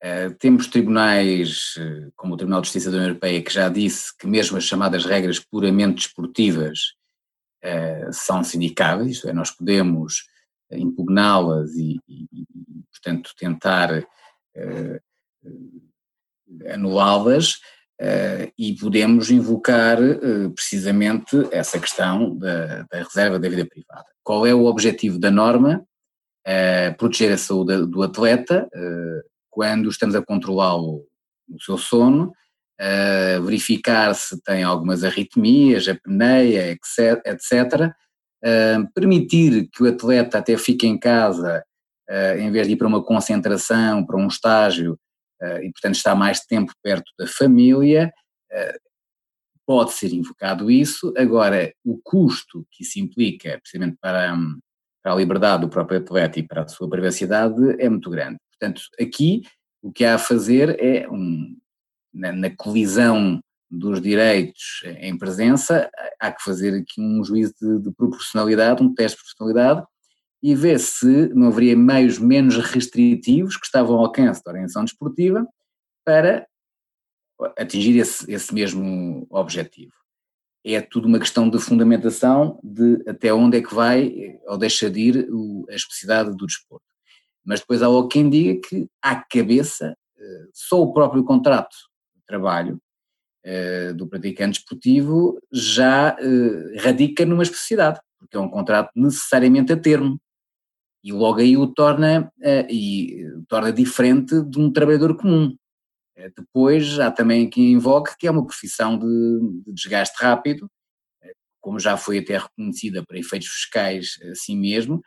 [0.00, 4.16] eh, temos tribunais, eh, como o Tribunal de Justiça da União Europeia, que já disse
[4.16, 6.94] que mesmo as chamadas regras puramente desportivas
[8.10, 10.26] são sindicáveis, isto é, nós podemos
[10.72, 12.26] impugná-las e, e,
[12.90, 14.04] portanto, tentar
[16.74, 17.60] anulá-las,
[18.58, 24.06] e podemos invocar uh, precisamente essa questão da, da, reserva da vida privada.
[24.24, 25.84] Qual é o objetivo da norma?
[26.46, 28.68] Uh, proteger a saúde do atleta
[29.48, 31.06] quando estamos a controlá-lo
[31.46, 32.32] no seu sono,
[33.44, 37.92] verificar se tem algumas arritmias, apneia, etc.
[38.94, 41.62] permitir que o atleta até fique em casa
[42.38, 45.11] em vez de ir para uma concentração, para um estágio, eh,
[45.62, 48.12] e, portanto, está mais tempo perto da família,
[48.50, 48.78] eh,
[49.66, 51.12] pode ser invocado isso.
[51.16, 54.36] Agora, o custo que isso implica, precisamente para,
[55.02, 58.38] para a liberdade do próprio atleta e para a sua privacidade, é muito grande.
[58.50, 59.42] Portanto, aqui
[59.82, 61.56] o que há a fazer é, um,
[62.12, 65.90] na, na colisão dos direitos em presença,
[66.20, 69.86] há que fazer aqui um juízo de, de proporcionalidade, um teste de proporcionalidade,
[70.42, 75.46] e ver se não haveria meios menos restritivos que estavam ao alcance da organização desportiva
[76.04, 76.46] para
[77.58, 79.92] atingir esse, esse mesmo objetivo.
[80.64, 85.00] É tudo uma questão de fundamentação de até onde é que vai ou deixa de
[85.00, 85.28] ir
[85.68, 86.84] a especificidade do desporto.
[87.44, 91.74] Mas depois há quem diga que, à cabeça, eh, só o próprio contrato
[92.14, 92.80] de trabalho
[93.44, 99.76] eh, do praticante esportivo já eh, radica numa especificidade, porque é um contrato necessariamente a
[99.76, 100.20] termo.
[101.02, 102.32] E logo aí o torna,
[102.70, 105.54] e torna diferente de um trabalhador comum.
[106.36, 110.70] Depois há também quem invoque que é uma profissão de, de desgaste rápido,
[111.60, 115.00] como já foi até reconhecida para efeitos fiscais assim mesmo,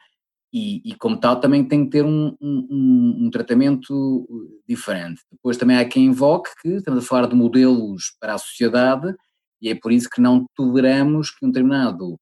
[0.53, 4.25] e, e, como tal também tem que ter um, um, um, tratamento
[4.65, 5.21] diferente.
[5.29, 9.13] Depois também há quem invoque que estamos a falar de modelos para a sociedade
[9.61, 12.17] e é por isso que não toleramos que um determinado,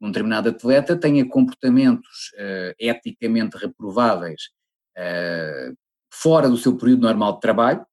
[0.00, 4.50] um determinado atleta tenha comportamentos uh, eticamente reprováveis
[4.96, 5.76] uh,
[6.12, 7.84] fora do seu período normal de trabalho,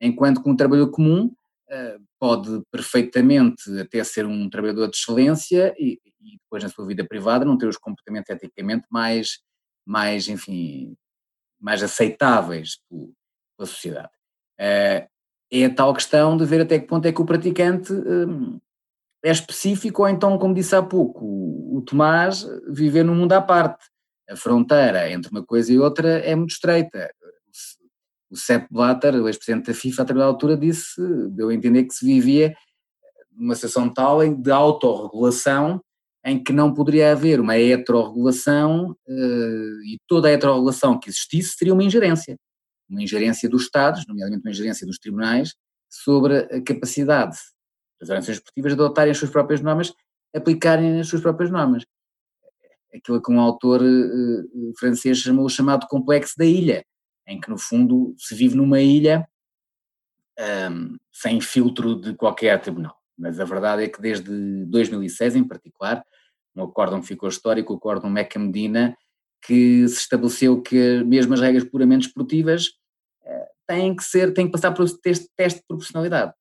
[0.00, 6.00] enquanto que um trabalhador comum uh, pode perfeitamente até ser um trabalhador de excelência e,
[6.20, 9.38] e depois na sua vida privada não ter os comportamentos eticamente mais,
[9.86, 10.96] mais enfim,
[11.60, 14.10] mais aceitáveis pela sociedade.
[14.58, 15.08] É
[15.64, 18.58] a tal questão de ver até que ponto é que o praticante um,
[19.26, 23.42] é específico ou então, como disse há pouco, o, o Tomás viver num mundo à
[23.42, 23.84] parte.
[24.30, 27.10] A fronteira entre uma coisa e outra é muito estreita.
[28.30, 31.00] O Sepp Blatter, o ex-presidente da FIFA, a determinada altura disse,
[31.30, 32.54] deu a entender que se vivia
[33.32, 35.80] numa situação tal de autorregulação
[36.24, 41.74] em que não poderia haver uma heterorregulação uh, e toda a heterorregulação que existisse seria
[41.74, 42.36] uma ingerência.
[42.88, 45.54] Uma ingerência dos Estados, nomeadamente uma ingerência dos tribunais,
[45.88, 47.36] sobre a capacidade
[48.00, 49.92] das organizações esportivas adotarem as suas próprias normas,
[50.34, 51.84] aplicarem as suas próprias normas.
[52.94, 56.84] Aquilo que um autor uh, francês chamou o chamado complexo da ilha,
[57.26, 59.26] em que no fundo se vive numa ilha
[60.38, 62.96] um, ehm, sem filtro de qualquer tribunal.
[63.18, 66.04] Mas a verdade é que desde 2006 em particular,
[66.54, 68.96] um acórdão que ficou histórico, o acórdão Meca Medina,
[69.42, 72.72] que se estabeleceu que mesmo as regras puramente esportivas
[73.24, 76.32] eh, têm que ser, têm que passar por teste, teste de proporcionalidade.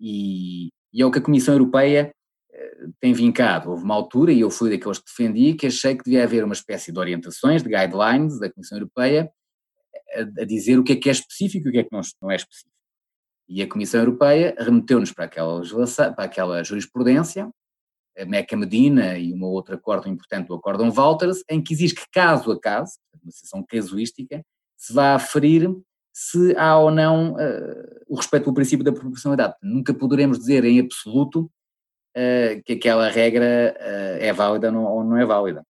[0.00, 2.14] E, e, é o que a Comissão Europeia
[2.52, 3.70] eh, tem vincado.
[3.70, 6.54] Houve uma altura, e eu fui daqueles que defendi, que achei que devia haver uma
[6.54, 9.30] espécie de orientações, de guidelines da Comissão Europeia,
[10.14, 12.30] a, a dizer o que é que é específico e o que é que não,
[12.30, 12.70] é específico.
[13.48, 15.60] E a Comissão Europeia remeteu-nos para aquela,
[16.14, 17.50] para aquela jurisprudência
[18.16, 22.04] a Meca Medina e uma outra acórdão importante, o acórdão Walters, em que exige que
[22.12, 22.92] caso a caso,
[23.22, 24.44] uma sessão casuística,
[24.76, 25.68] se vá aferir
[26.14, 29.56] se há ou não uh, o respeito pelo princípio da proporcionalidade.
[29.60, 31.50] Nunca poderemos dizer em absoluto
[32.16, 35.66] uh, que aquela regra uh, é válida ou não, ou não é válida.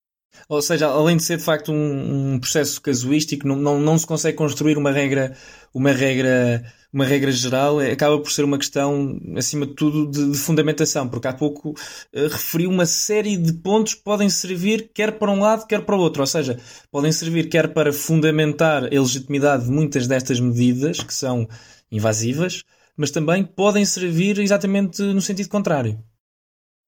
[0.48, 4.06] Ou seja, além de ser de facto um, um processo casuístico, não, não, não, se
[4.06, 5.36] consegue construir uma regra,
[5.72, 10.32] uma regra, uma regra geral, é, acaba por ser uma questão, acima de tudo, de,
[10.32, 15.12] de fundamentação, porque há pouco uh, referi uma série de pontos que podem servir quer
[15.18, 16.58] para um lado, quer para o outro, ou seja,
[16.90, 21.48] podem servir quer para fundamentar a legitimidade de muitas destas medidas, que são
[21.90, 22.62] invasivas,
[22.96, 25.98] mas também podem servir exatamente no sentido contrário.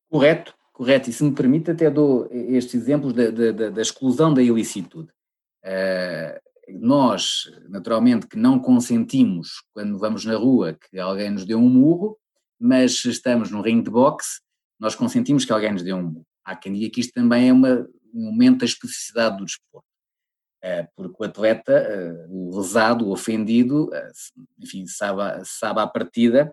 [0.08, 4.42] Correto, Correto, e se me permite, até dou estes exemplos da, da, da exclusão da
[4.42, 5.08] ilicitude.
[5.64, 6.38] Uh,
[6.78, 12.18] nós, naturalmente, que não consentimos quando vamos na rua que alguém nos dê um murro,
[12.60, 14.42] mas se estamos num ringue de boxe,
[14.78, 16.26] nós consentimos que alguém nos dê um murro.
[16.44, 19.88] Há quem diga que isto também é uma, um momento da especificidade do desporto.
[20.62, 21.72] Uh, porque o atleta,
[22.28, 23.88] uh, o lesado, o ofendido,
[24.62, 26.52] enfim, sabe, sabe à partida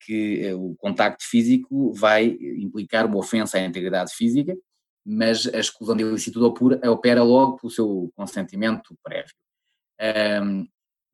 [0.00, 2.26] que eh, o contacto físico vai
[2.58, 4.56] implicar uma ofensa à integridade física,
[5.04, 6.44] mas a exclusão de ilicitude
[6.86, 9.34] opera logo pelo seu consentimento prévio.
[10.42, 10.66] Um,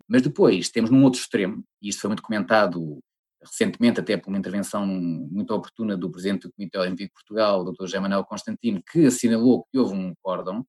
[0.08, 2.98] mas depois temos num outro extremo, e isto foi muito comentado
[3.42, 7.64] recentemente, até por uma intervenção muito oportuna do Presidente do Comitê Olímpico de Portugal, o
[7.64, 7.82] Dr.
[7.84, 10.66] José Manuel Constantino, que assinalou que houve um acórdão,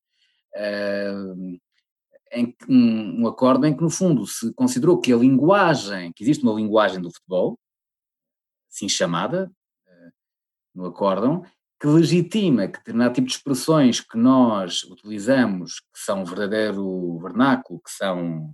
[2.31, 6.43] em, um, um acórdão em que, no fundo, se considerou que a linguagem, que existe
[6.43, 7.57] uma linguagem do futebol,
[8.75, 9.49] assim chamada,
[9.87, 10.09] eh,
[10.75, 11.43] no acórdão,
[11.79, 17.91] que legitima que determinado tipo de expressões que nós utilizamos, que são verdadeiro vernáculo, que
[17.91, 18.53] são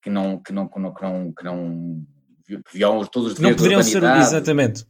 [0.00, 2.06] que não que não que não que não, que não
[2.44, 4.84] que violam todos os não poderiam ser exatamente.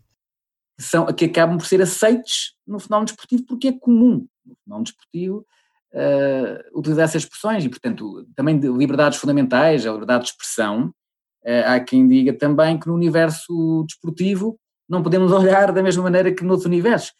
[0.77, 4.85] Que são que acabam por ser aceites no fenómeno desportivo porque é comum no fenómeno
[4.85, 5.47] desportivo
[5.93, 10.95] uh, utilizar essas expressões e portanto também de liberdades fundamentais a liberdade de expressão
[11.67, 16.45] há quem diga também que no universo desportivo não podemos olhar da mesma maneira que
[16.45, 17.13] noutros universos.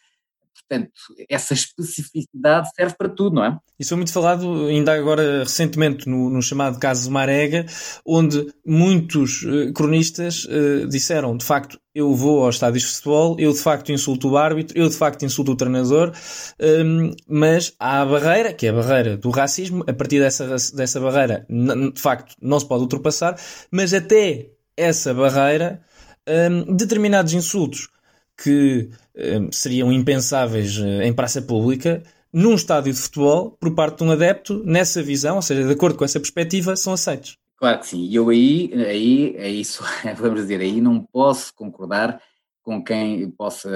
[0.73, 0.91] Portanto,
[1.29, 3.57] essa especificidade serve para tudo, não é?
[3.79, 7.65] Isso foi muito falado ainda agora recentemente no, no chamado caso Marega,
[8.05, 13.51] onde muitos uh, cronistas uh, disseram, de facto, eu vou aos estádios de futebol, eu
[13.51, 16.11] de facto insulto o árbitro, eu de facto insulto o treinador,
[16.59, 20.99] um, mas há a barreira, que é a barreira do racismo, a partir dessa, dessa
[20.99, 21.45] barreira,
[21.93, 23.39] de facto, não se pode ultrapassar,
[23.71, 25.81] mas até essa barreira,
[26.27, 27.89] um, determinados insultos
[28.37, 34.03] que um, seriam impensáveis uh, em praça pública, num estádio de futebol, por parte de
[34.03, 37.37] um adepto, nessa visão, ou seja, de acordo com essa perspectiva, são aceitos.
[37.57, 38.05] Claro que sim.
[38.05, 39.83] E eu aí, aí, é isso,
[40.17, 42.19] vamos dizer, aí não posso concordar
[42.63, 43.69] com quem possa.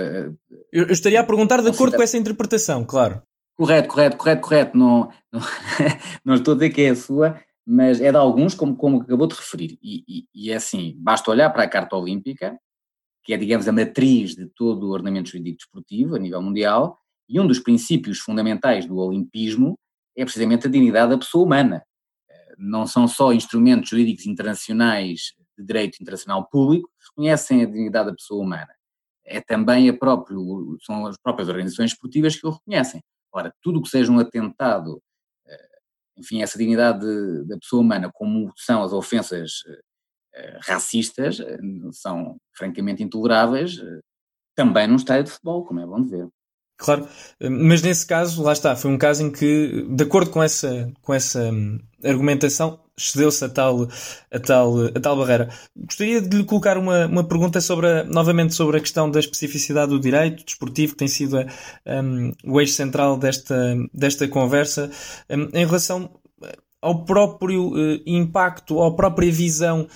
[0.72, 3.22] Eu, eu estaria a perguntar de acordo com essa interpretação, claro.
[3.56, 4.78] Correto, correto, correto, correto.
[4.78, 5.42] Não, não,
[6.24, 9.28] não, estou a dizer que é a sua, mas é de alguns, como, como acabou
[9.28, 9.78] de referir.
[9.82, 12.58] E, e, e, é assim: basta olhar para a Carta Olímpica,
[13.28, 16.98] que é, digamos, a matriz de todo o ordenamento jurídico desportivo a nível mundial,
[17.30, 19.78] e um dos princípios fundamentais do olimpismo
[20.16, 21.84] é precisamente a dignidade da pessoa humana
[22.58, 28.16] não são só instrumentos jurídicos internacionais de direito internacional público que reconhecem a dignidade da
[28.16, 28.74] pessoa humana.
[29.24, 33.02] É também a próprio, são as próprias organizações esportivas que o reconhecem.
[33.32, 35.02] Ora, tudo o que seja um atentado,
[35.46, 35.70] eh,
[36.18, 37.06] enfim, essa dignidade
[37.46, 39.80] da pessoa humana, como são as ofensas eh,
[40.62, 41.58] racistas, eh,
[41.92, 43.82] são francamente intoleráveis,
[44.56, 46.28] também num estádio de futebol, como é bom de ver.
[46.78, 47.08] Claro,
[47.42, 51.12] mas nesse caso, lá está, foi um caso em que, de acordo com essa, com
[51.12, 53.88] essa hum, argumentação, cedeu-se a tal,
[54.32, 55.50] a, tal, a tal barreira.
[55.76, 59.90] Gostaria de lhe colocar uma, uma pergunta sobre a, novamente sobre a questão da especificidade
[59.90, 61.46] do direito desportivo, que tem sido a,
[62.04, 64.92] um, o eixo central desta, desta conversa,
[65.32, 66.12] um, em relação
[66.80, 69.88] ao próprio uh, impacto, à própria visão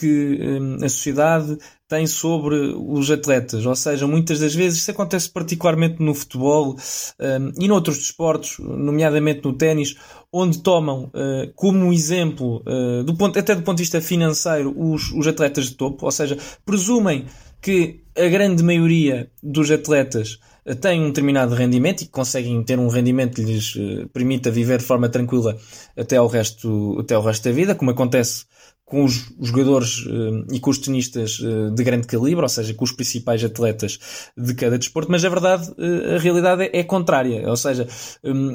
[0.00, 5.28] que um, a sociedade tem sobre os atletas, ou seja, muitas das vezes isso acontece
[5.28, 9.96] particularmente no futebol um, e noutros desportos, nomeadamente no ténis,
[10.32, 15.12] onde tomam uh, como exemplo, uh, do ponto, até do ponto de vista financeiro, os,
[15.12, 17.26] os atletas de topo, ou seja, presumem
[17.60, 22.88] que a grande maioria dos atletas uh, tem um determinado rendimento e conseguem ter um
[22.88, 23.74] rendimento que lhes
[24.14, 25.58] permita viver de forma tranquila
[25.94, 28.46] até ao resto, até ao resto da vida, como acontece
[28.90, 32.84] com os jogadores uh, e com os tenistas uh, de grande calibre, ou seja, com
[32.84, 34.00] os principais atletas
[34.36, 37.86] de cada desporto, mas a verdade, uh, a realidade é, contrária, ou seja,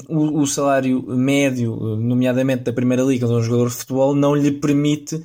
[0.10, 5.24] o, salário médio, nomeadamente da Primeira Liga de um jogador de futebol, não lhe permite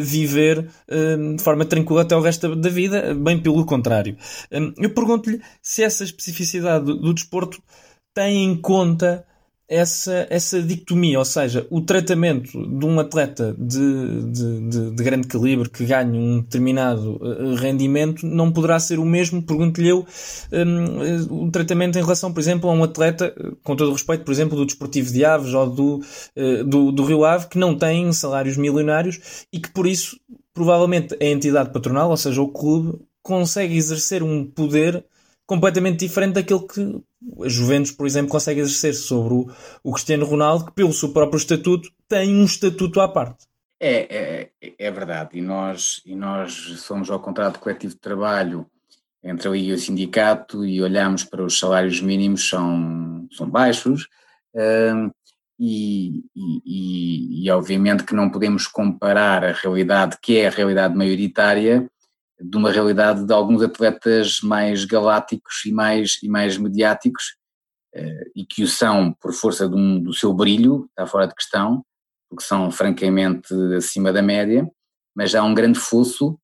[0.00, 0.68] viver
[1.36, 4.16] de forma tranquila até o resto da vida, bem pelo contrário.
[4.78, 7.60] Eu pergunto-lhe se essa especificidade do desporto
[8.14, 9.24] tem em conta
[9.68, 15.26] essa, essa dicotomia, ou seja, o tratamento de um atleta de, de, de, de grande
[15.26, 20.06] calibre que ganhe um determinado uh, rendimento não poderá ser o mesmo, pergunto-lhe eu,
[20.52, 24.32] um, o tratamento em relação, por exemplo, a um atleta, com todo o respeito, por
[24.32, 26.00] exemplo, do Desportivo de Aves ou do,
[26.66, 30.18] do, do Rio Ave, que não tem salários milionários e que por isso,
[30.52, 35.04] provavelmente, a entidade patronal, ou seja, o clube, consegue exercer um poder
[35.46, 37.02] completamente diferente daquele que
[37.44, 39.50] a Juventus, por exemplo, consegue exercer sobre o,
[39.82, 43.46] o Cristiano Ronaldo, que pelo seu próprio estatuto tem um estatuto à parte.
[43.80, 48.66] É, é, é verdade, e nós, e nós somos ao contrato coletivo de trabalho
[49.24, 54.06] entre Liga e o sindicato e olhamos para os salários mínimos são, são baixos
[54.54, 55.10] hum,
[55.58, 61.90] e, e, e, obviamente que não podemos comparar a realidade que é a realidade maioritária
[62.40, 67.36] de uma realidade de alguns atletas mais galácticos e mais, e mais mediáticos,
[67.94, 71.84] eh, e que o são por força um, do seu brilho, está fora de questão,
[72.28, 74.68] porque são francamente acima da média,
[75.14, 76.38] mas há um grande fosso,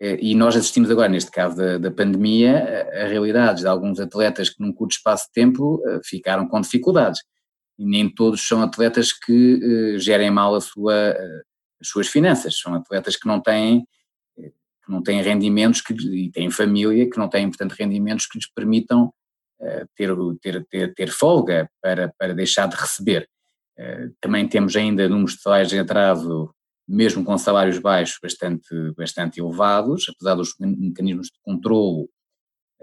[0.00, 3.98] eh, e nós assistimos agora, neste caso da, da pandemia, a, a realidades de alguns
[3.98, 7.22] atletas que num curto espaço de tempo eh, ficaram com dificuldades.
[7.78, 11.16] E nem todos são atletas que gerem mal a sua,
[11.80, 13.86] as suas finanças, são atletas que não têm
[14.90, 19.12] não têm rendimentos que, e têm família que não têm, portanto, rendimentos que lhes permitam
[19.60, 20.10] uh, ter,
[20.40, 23.28] ter, ter, ter folga para, para deixar de receber.
[23.78, 26.54] Uh, também temos ainda números de salários em atraso,
[26.86, 32.08] mesmo com salários baixos, bastante, bastante elevados, apesar dos mecanismos de controlo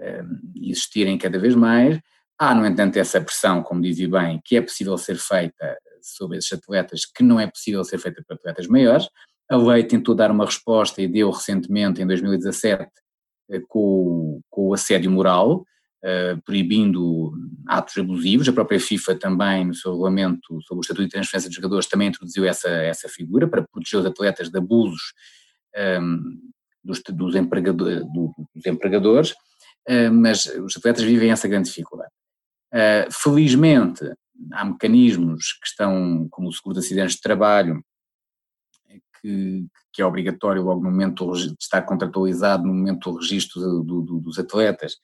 [0.00, 2.00] uh, existirem cada vez mais.
[2.38, 6.52] Há, no entanto, essa pressão, como dizia bem, que é possível ser feita sobre esses
[6.52, 9.08] atletas, que não é possível ser feita para atletas maiores.
[9.50, 12.90] A lei tentou dar uma resposta e deu recentemente, em 2017,
[13.50, 15.64] eh, com, com o assédio moral,
[16.04, 17.32] uh, proibindo
[17.66, 18.48] atos abusivos.
[18.48, 22.08] A própria FIFA também, no seu regulamento sobre o Estatuto de Transferência de Jogadores, também
[22.08, 25.14] introduziu essa, essa figura para proteger os atletas de abusos
[25.74, 26.38] um, ehm,
[26.84, 28.04] dos, dos, empregador,
[28.54, 29.30] dos empregadores,
[29.88, 32.10] uh, mas os atletas vivem essa grande dificuldade.
[32.72, 34.04] Uh, felizmente,
[34.52, 37.82] há mecanismos que estão, como o seguro de acidentes de trabalho,
[39.20, 44.02] que, que, é obrigatório logo no momento de estar contratualizado no momento do registro do,
[44.02, 44.96] do, dos atletas,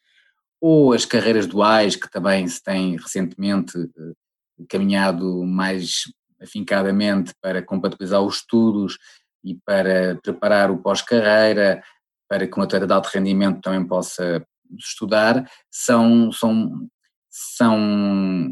[0.61, 6.05] ou as carreiras duais, que também se tem recentemente uh, caminhado mais
[6.41, 8.99] afincadamente para compatibilizar os estudos
[9.43, 11.83] e para preparar o pós-carreira,
[12.29, 14.45] para que um atleta de alto rendimento também possa
[14.79, 16.89] estudar, são, são,
[17.29, 18.49] são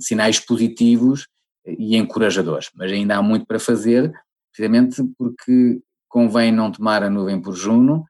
[0.00, 1.26] sinais positivos
[1.66, 2.70] e encorajadores.
[2.74, 4.12] Mas ainda há muito para fazer,
[4.52, 8.04] precisamente porque convém não tomar a nuvem por Juno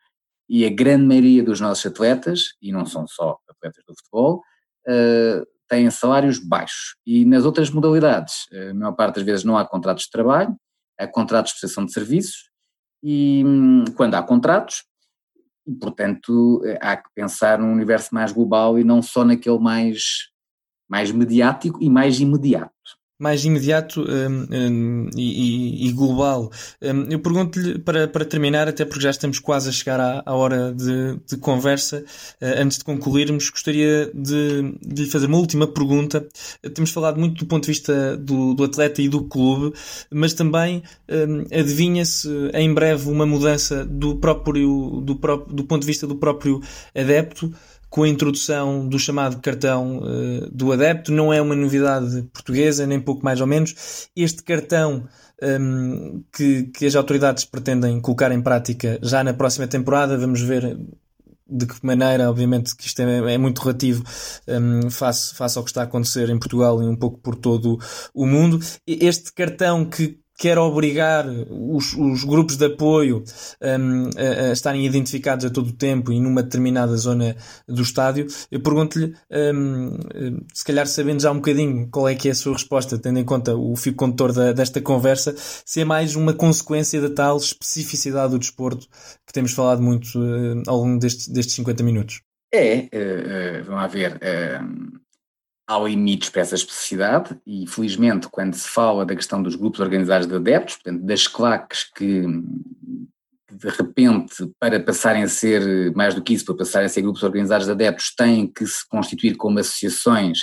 [0.49, 4.43] e a grande maioria dos nossos atletas, e não são só atletas do futebol,
[4.89, 6.97] uh, têm salários baixos.
[7.07, 10.57] E nas outras modalidades, a maior parte das vezes não há contratos de trabalho,
[10.99, 12.51] há contratos de prestação de serviços,
[13.01, 14.83] e hum, quando há contratos,
[15.81, 20.31] portanto há que pensar num universo mais global e não só naquele mais,
[20.89, 26.51] mais mediático e mais imediato mais imediato um, um, e, e, global.
[26.81, 30.35] Um, eu pergunto-lhe, para, para terminar, até porque já estamos quase a chegar à, à
[30.35, 31.99] hora de, de conversa,
[32.41, 36.27] uh, antes de concluirmos, gostaria de, de, lhe fazer uma última pergunta.
[36.75, 39.77] Temos falado muito do ponto de vista do, do atleta e do clube,
[40.11, 46.07] mas também hum, adivinha-se em breve uma mudança do próprio, do, do ponto de vista
[46.07, 46.63] do próprio
[46.95, 47.53] adepto
[47.91, 51.13] com a introdução do chamado cartão uh, do adepto.
[51.13, 54.09] Não é uma novidade portuguesa, nem pouco mais ou menos.
[54.17, 55.09] Este cartão
[55.43, 60.41] um, ehm, que, que as autoridades pretendem colocar em prática já na próxima temporada, vamos
[60.41, 60.79] ver
[61.53, 64.05] de que maneira, obviamente, que isto é, é muito relativo
[64.47, 67.35] um, ehm, face, face ao que está a acontecer em Portugal e um pouco por
[67.35, 67.77] todo
[68.15, 68.61] o mundo.
[68.87, 73.23] Este cartão que quer obrigar os, os grupos de apoio
[73.61, 77.37] um, a, a, estarem identificados a todo o tempo e numa determinada zona
[77.69, 78.27] do estádio.
[78.51, 79.99] Eu pergunto-lhe, um,
[80.55, 83.25] se calhar sabendo já um bocadinho qual é que é a sua resposta, tendo em
[83.25, 88.33] conta o fio condutor da, desta conversa, se é mais uma consequência da tal especificidade
[88.33, 88.87] do desporto
[89.27, 92.23] que temos falado muito uh, ao longo destes, destes 50 minutos.
[92.51, 94.15] É, uh, uh, vamos ver.
[94.15, 95.00] Uh,
[95.71, 100.27] há limites para essa especificidade e, felizmente, quando se fala da questão dos grupos organizados
[100.27, 102.23] de adeptos, portanto, das claques que,
[103.53, 107.23] de repente, para passarem a ser, mais do que isso, para passarem a ser grupos
[107.23, 110.41] organizados de adeptos, têm que se constituir como associações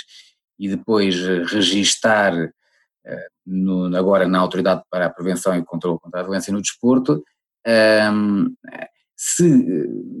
[0.58, 1.14] e depois
[1.50, 2.50] registar
[3.46, 7.22] no, agora na Autoridade para a Prevenção e Controlo contra a Violência no Desporto,
[8.12, 8.54] um,
[9.20, 9.44] se,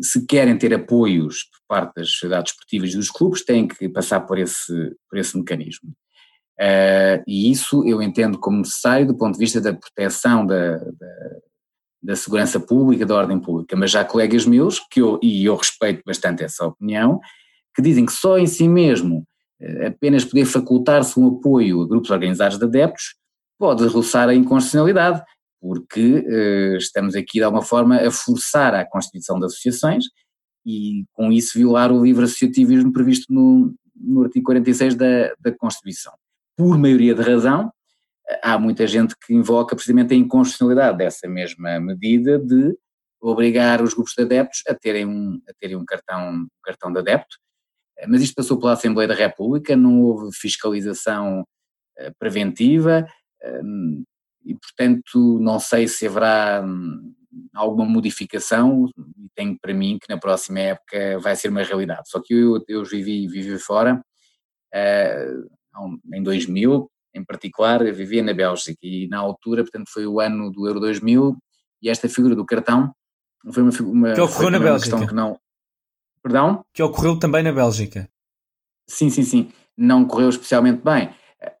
[0.02, 4.20] se querem ter apoios por parte das sociedades esportivas e dos clubes, têm que passar
[4.22, 5.90] por esse, por esse mecanismo.
[6.60, 11.36] Uh, e isso eu entendo como necessário do ponto de vista da proteção da, da,
[12.02, 13.76] da, segurança pública, da ordem pública.
[13.76, 17.20] Mas já há colegas meus, que eu, e eu respeito bastante essa opinião,
[17.76, 19.24] que dizem que só em si mesmo
[19.62, 23.14] uh, apenas poder facultar-se um apoio a grupos organizados de adeptos
[23.56, 25.22] pode roçar a inconstitucionalidade
[25.60, 30.04] porque uh, estamos aqui de alguma forma a forçar a constituição de associações
[30.64, 36.12] e com isso violar o livre associativismo previsto no, no artigo 46 da, da Constituição.
[36.56, 37.72] Por maioria de razão,
[38.42, 42.76] há muita gente que invoca precisamente a inconstitucionalidade dessa mesma medida de
[43.20, 46.98] obrigar os grupos de adeptos a terem um, a terem um, cartão, um cartão de
[46.98, 47.36] adepto,
[48.06, 51.44] mas isto passou pela Assembleia da República, não houve fiscalização
[51.96, 53.04] eh, preventiva,
[53.42, 53.60] eh,
[54.48, 57.12] e, portanto, não sei se haverá hum,
[57.54, 62.08] alguma modificação e tenho para mim que na próxima época vai ser uma realidade.
[62.08, 64.02] Só que eu, eu vivi, vivi fora
[64.74, 70.18] uh, em 2000, em particular, eu vivia na Bélgica e na altura, portanto, foi o
[70.18, 71.36] ano do Euro 2000
[71.82, 72.90] e esta figura do cartão
[73.52, 75.06] foi uma, uma que ocorreu na Bélgica.
[75.06, 75.38] que não.
[76.22, 76.64] Perdão?
[76.72, 78.08] Que ocorreu também na Bélgica.
[78.88, 79.52] Sim, sim, sim.
[79.76, 81.10] Não correu especialmente bem.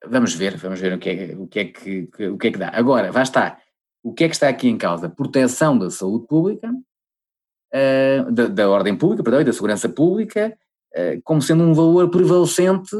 [0.06, 2.58] Vamos ver, vamos ver o que é, o que, é que, o que, é que
[2.58, 2.70] dá.
[2.72, 3.60] Agora, vai estar.
[4.02, 5.08] O que é que está aqui em causa?
[5.08, 10.56] Proteção da saúde pública, uh, da, da, ordem pública, perdão, e da segurança pública,
[10.96, 12.90] uh, como sendo um valor prevalecente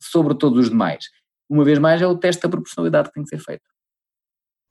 [0.00, 1.10] sobre todos os demais.
[1.48, 3.64] Uma vez mais, é o teste da proporcionalidade que tem que ser feito.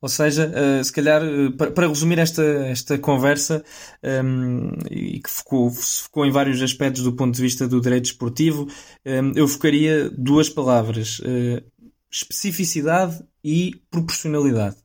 [0.02, 3.64] Ou seja, uh, se calhar, uh, para, para, resumir esta, esta conversa,
[4.02, 8.06] um, ehm, e que focou, focou em vários aspectos do ponto de vista do direito
[8.06, 8.68] esportivo, um,
[9.04, 11.62] ehm, eu focaria duas palavras: uh,
[12.10, 14.76] especificidade e proporcionalidade.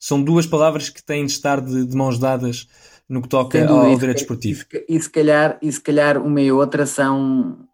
[0.00, 2.66] São duas palavras que têm de estar de, de mãos dadas
[3.08, 4.64] no que toca ao, ao direito esportivo.
[4.88, 7.68] E se, calhar, e se calhar uma e outra são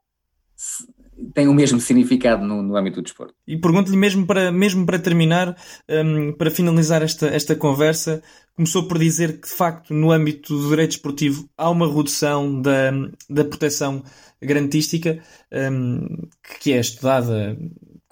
[1.34, 3.34] tem o mesmo significado no, no âmbito do desporto.
[3.46, 5.56] E pergunto-lhe mesmo para, mesmo para terminar,
[5.88, 8.22] um, para finalizar esta, esta conversa,
[8.54, 12.92] começou por dizer que de facto no âmbito do direito esportivo há uma redução da,
[13.28, 14.02] da proteção
[14.40, 15.20] garantística
[15.52, 16.28] um,
[16.60, 17.56] que é estudada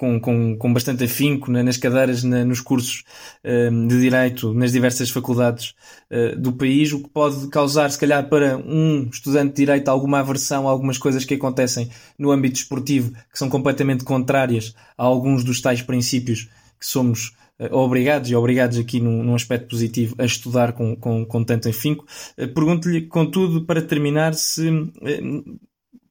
[0.01, 3.05] com, com, com bastante afinco nas cadeiras, na, nos cursos
[3.45, 5.75] uh, de Direito, nas diversas faculdades
[6.11, 10.21] uh, do país, o que pode causar, se calhar, para um estudante de Direito alguma
[10.21, 15.45] aversão a algumas coisas que acontecem no âmbito esportivo, que são completamente contrárias a alguns
[15.45, 16.49] dos tais princípios
[16.79, 21.27] que somos uh, obrigados, e obrigados aqui num, num, aspecto positivo, a estudar com, com,
[21.27, 22.07] com tanto afinco.
[22.55, 24.67] Pergunto-lhe, contudo, para terminar, se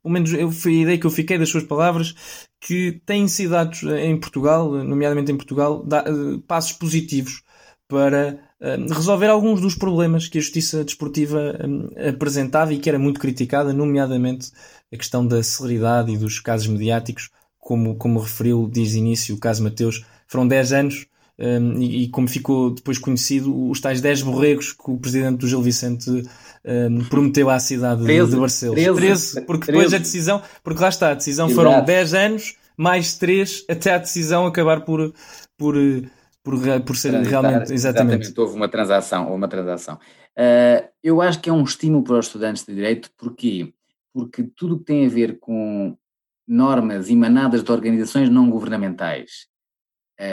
[0.01, 2.15] pelo menos eu, foi a ideia que eu fiquei das suas palavras,
[2.59, 7.43] que têm sido dados em Portugal, nomeadamente em Portugal, eh, passos positivos
[7.87, 11.57] para eh, resolver alguns dos problemas que a justiça desportiva
[11.95, 14.51] eh, apresentava e que era muito criticada, nomeadamente
[14.91, 19.63] a questão da celeridade e dos casos mediáticos, como, como referiu o início o caso
[19.63, 20.05] Mateus.
[20.27, 21.07] Foram 10 anos
[21.39, 25.47] um, e, e, como ficou depois conhecido, os tais 10 borregos que o presidente do
[25.47, 26.09] Gil Vicente
[26.65, 28.75] um, prometeu à cidade 13, de Barcelos.
[28.75, 29.71] 13, 13 porque 13.
[29.71, 31.55] depois a decisão, porque lá está, a decisão Exato.
[31.55, 35.13] foram 10 anos mais 3 até a decisão acabar por,
[35.57, 35.75] por,
[36.43, 37.73] por, por ser Transitar, realmente.
[37.73, 37.73] Exatamente.
[37.73, 38.39] exatamente.
[38.39, 39.33] Houve uma transação.
[39.33, 39.95] Uma transação.
[40.37, 43.73] Uh, eu acho que é um estímulo para os estudantes de Direito, porquê?
[44.13, 45.97] Porque tudo o que tem a ver com
[46.45, 49.48] normas emanadas de organizações não governamentais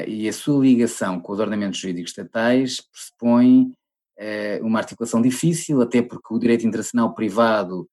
[0.07, 3.73] e a sua ligação com os ordenamentos jurídicos estatais pressupõe
[4.19, 7.89] uh, uma articulação difícil, até porque o direito internacional privado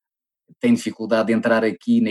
[0.59, 2.01] tem dificuldade de entrar aqui,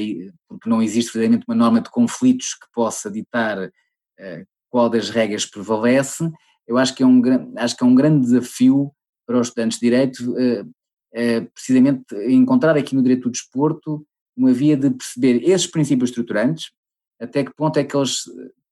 [0.48, 5.46] porque não existe verdadeiramente uma norma de conflitos que possa ditar uh, qual das regras
[5.46, 6.30] prevalece.
[6.66, 7.20] Eu acho que é um,
[7.56, 8.92] acho que é um grande desafio
[9.26, 10.34] para os estudantes de Direito,
[11.54, 14.04] precisamente encontrar aqui no direito do desporto
[14.36, 16.70] uma via de perceber esses princípios estruturantes,
[17.20, 18.24] até que ponto é que eles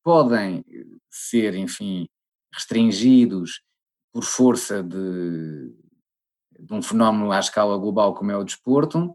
[0.03, 0.65] podem
[1.11, 2.07] ser, enfim,
[2.53, 3.63] restringidos
[4.13, 5.73] por força de,
[6.59, 9.15] de um fenómeno à escala global como é o desporto,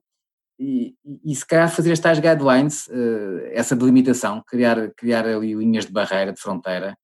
[0.57, 5.85] e, e, se calhar fazer as tais guidelines, uh, essa delimitação, criar, criar ali linhas
[5.85, 6.97] de barreira, de fronteira,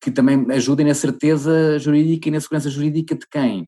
[0.00, 3.66] que também ajudem na certeza jurídica e na segurança jurídica de quem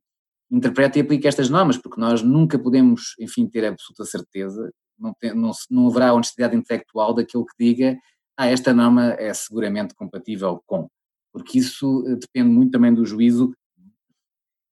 [0.50, 5.34] interpreta e aplica estas normas, porque nós nunca podemos, enfim, ter absoluta certeza, não, tem,
[5.34, 7.98] não, não haverá honestidade intelectual daquilo que diga
[8.36, 10.88] ah, esta norma é seguramente compatível com,
[11.32, 13.52] porque isso eh, depende muito também do juízo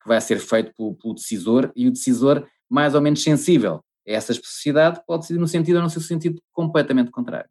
[0.01, 4.13] que vai ser feito pelo, pelo decisor e o decisor mais ou menos sensível a
[4.13, 7.49] essa especificidade pode ser no sentido ou no seu sentido completamente contrário.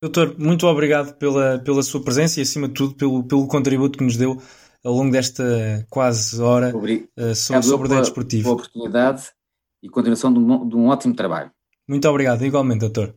[0.00, 4.04] Doutor, muito obrigado pela, pela sua presença e, acima de tudo, pelo, pelo contributo que
[4.04, 4.40] nos deu
[4.84, 8.42] ao longo desta quase hora uh, sobre, sobre o direito esportivo.
[8.42, 9.30] Pela oportunidade
[9.82, 11.50] e continuação de um, de um ótimo trabalho.
[11.88, 13.14] Muito obrigado, igualmente, doutor.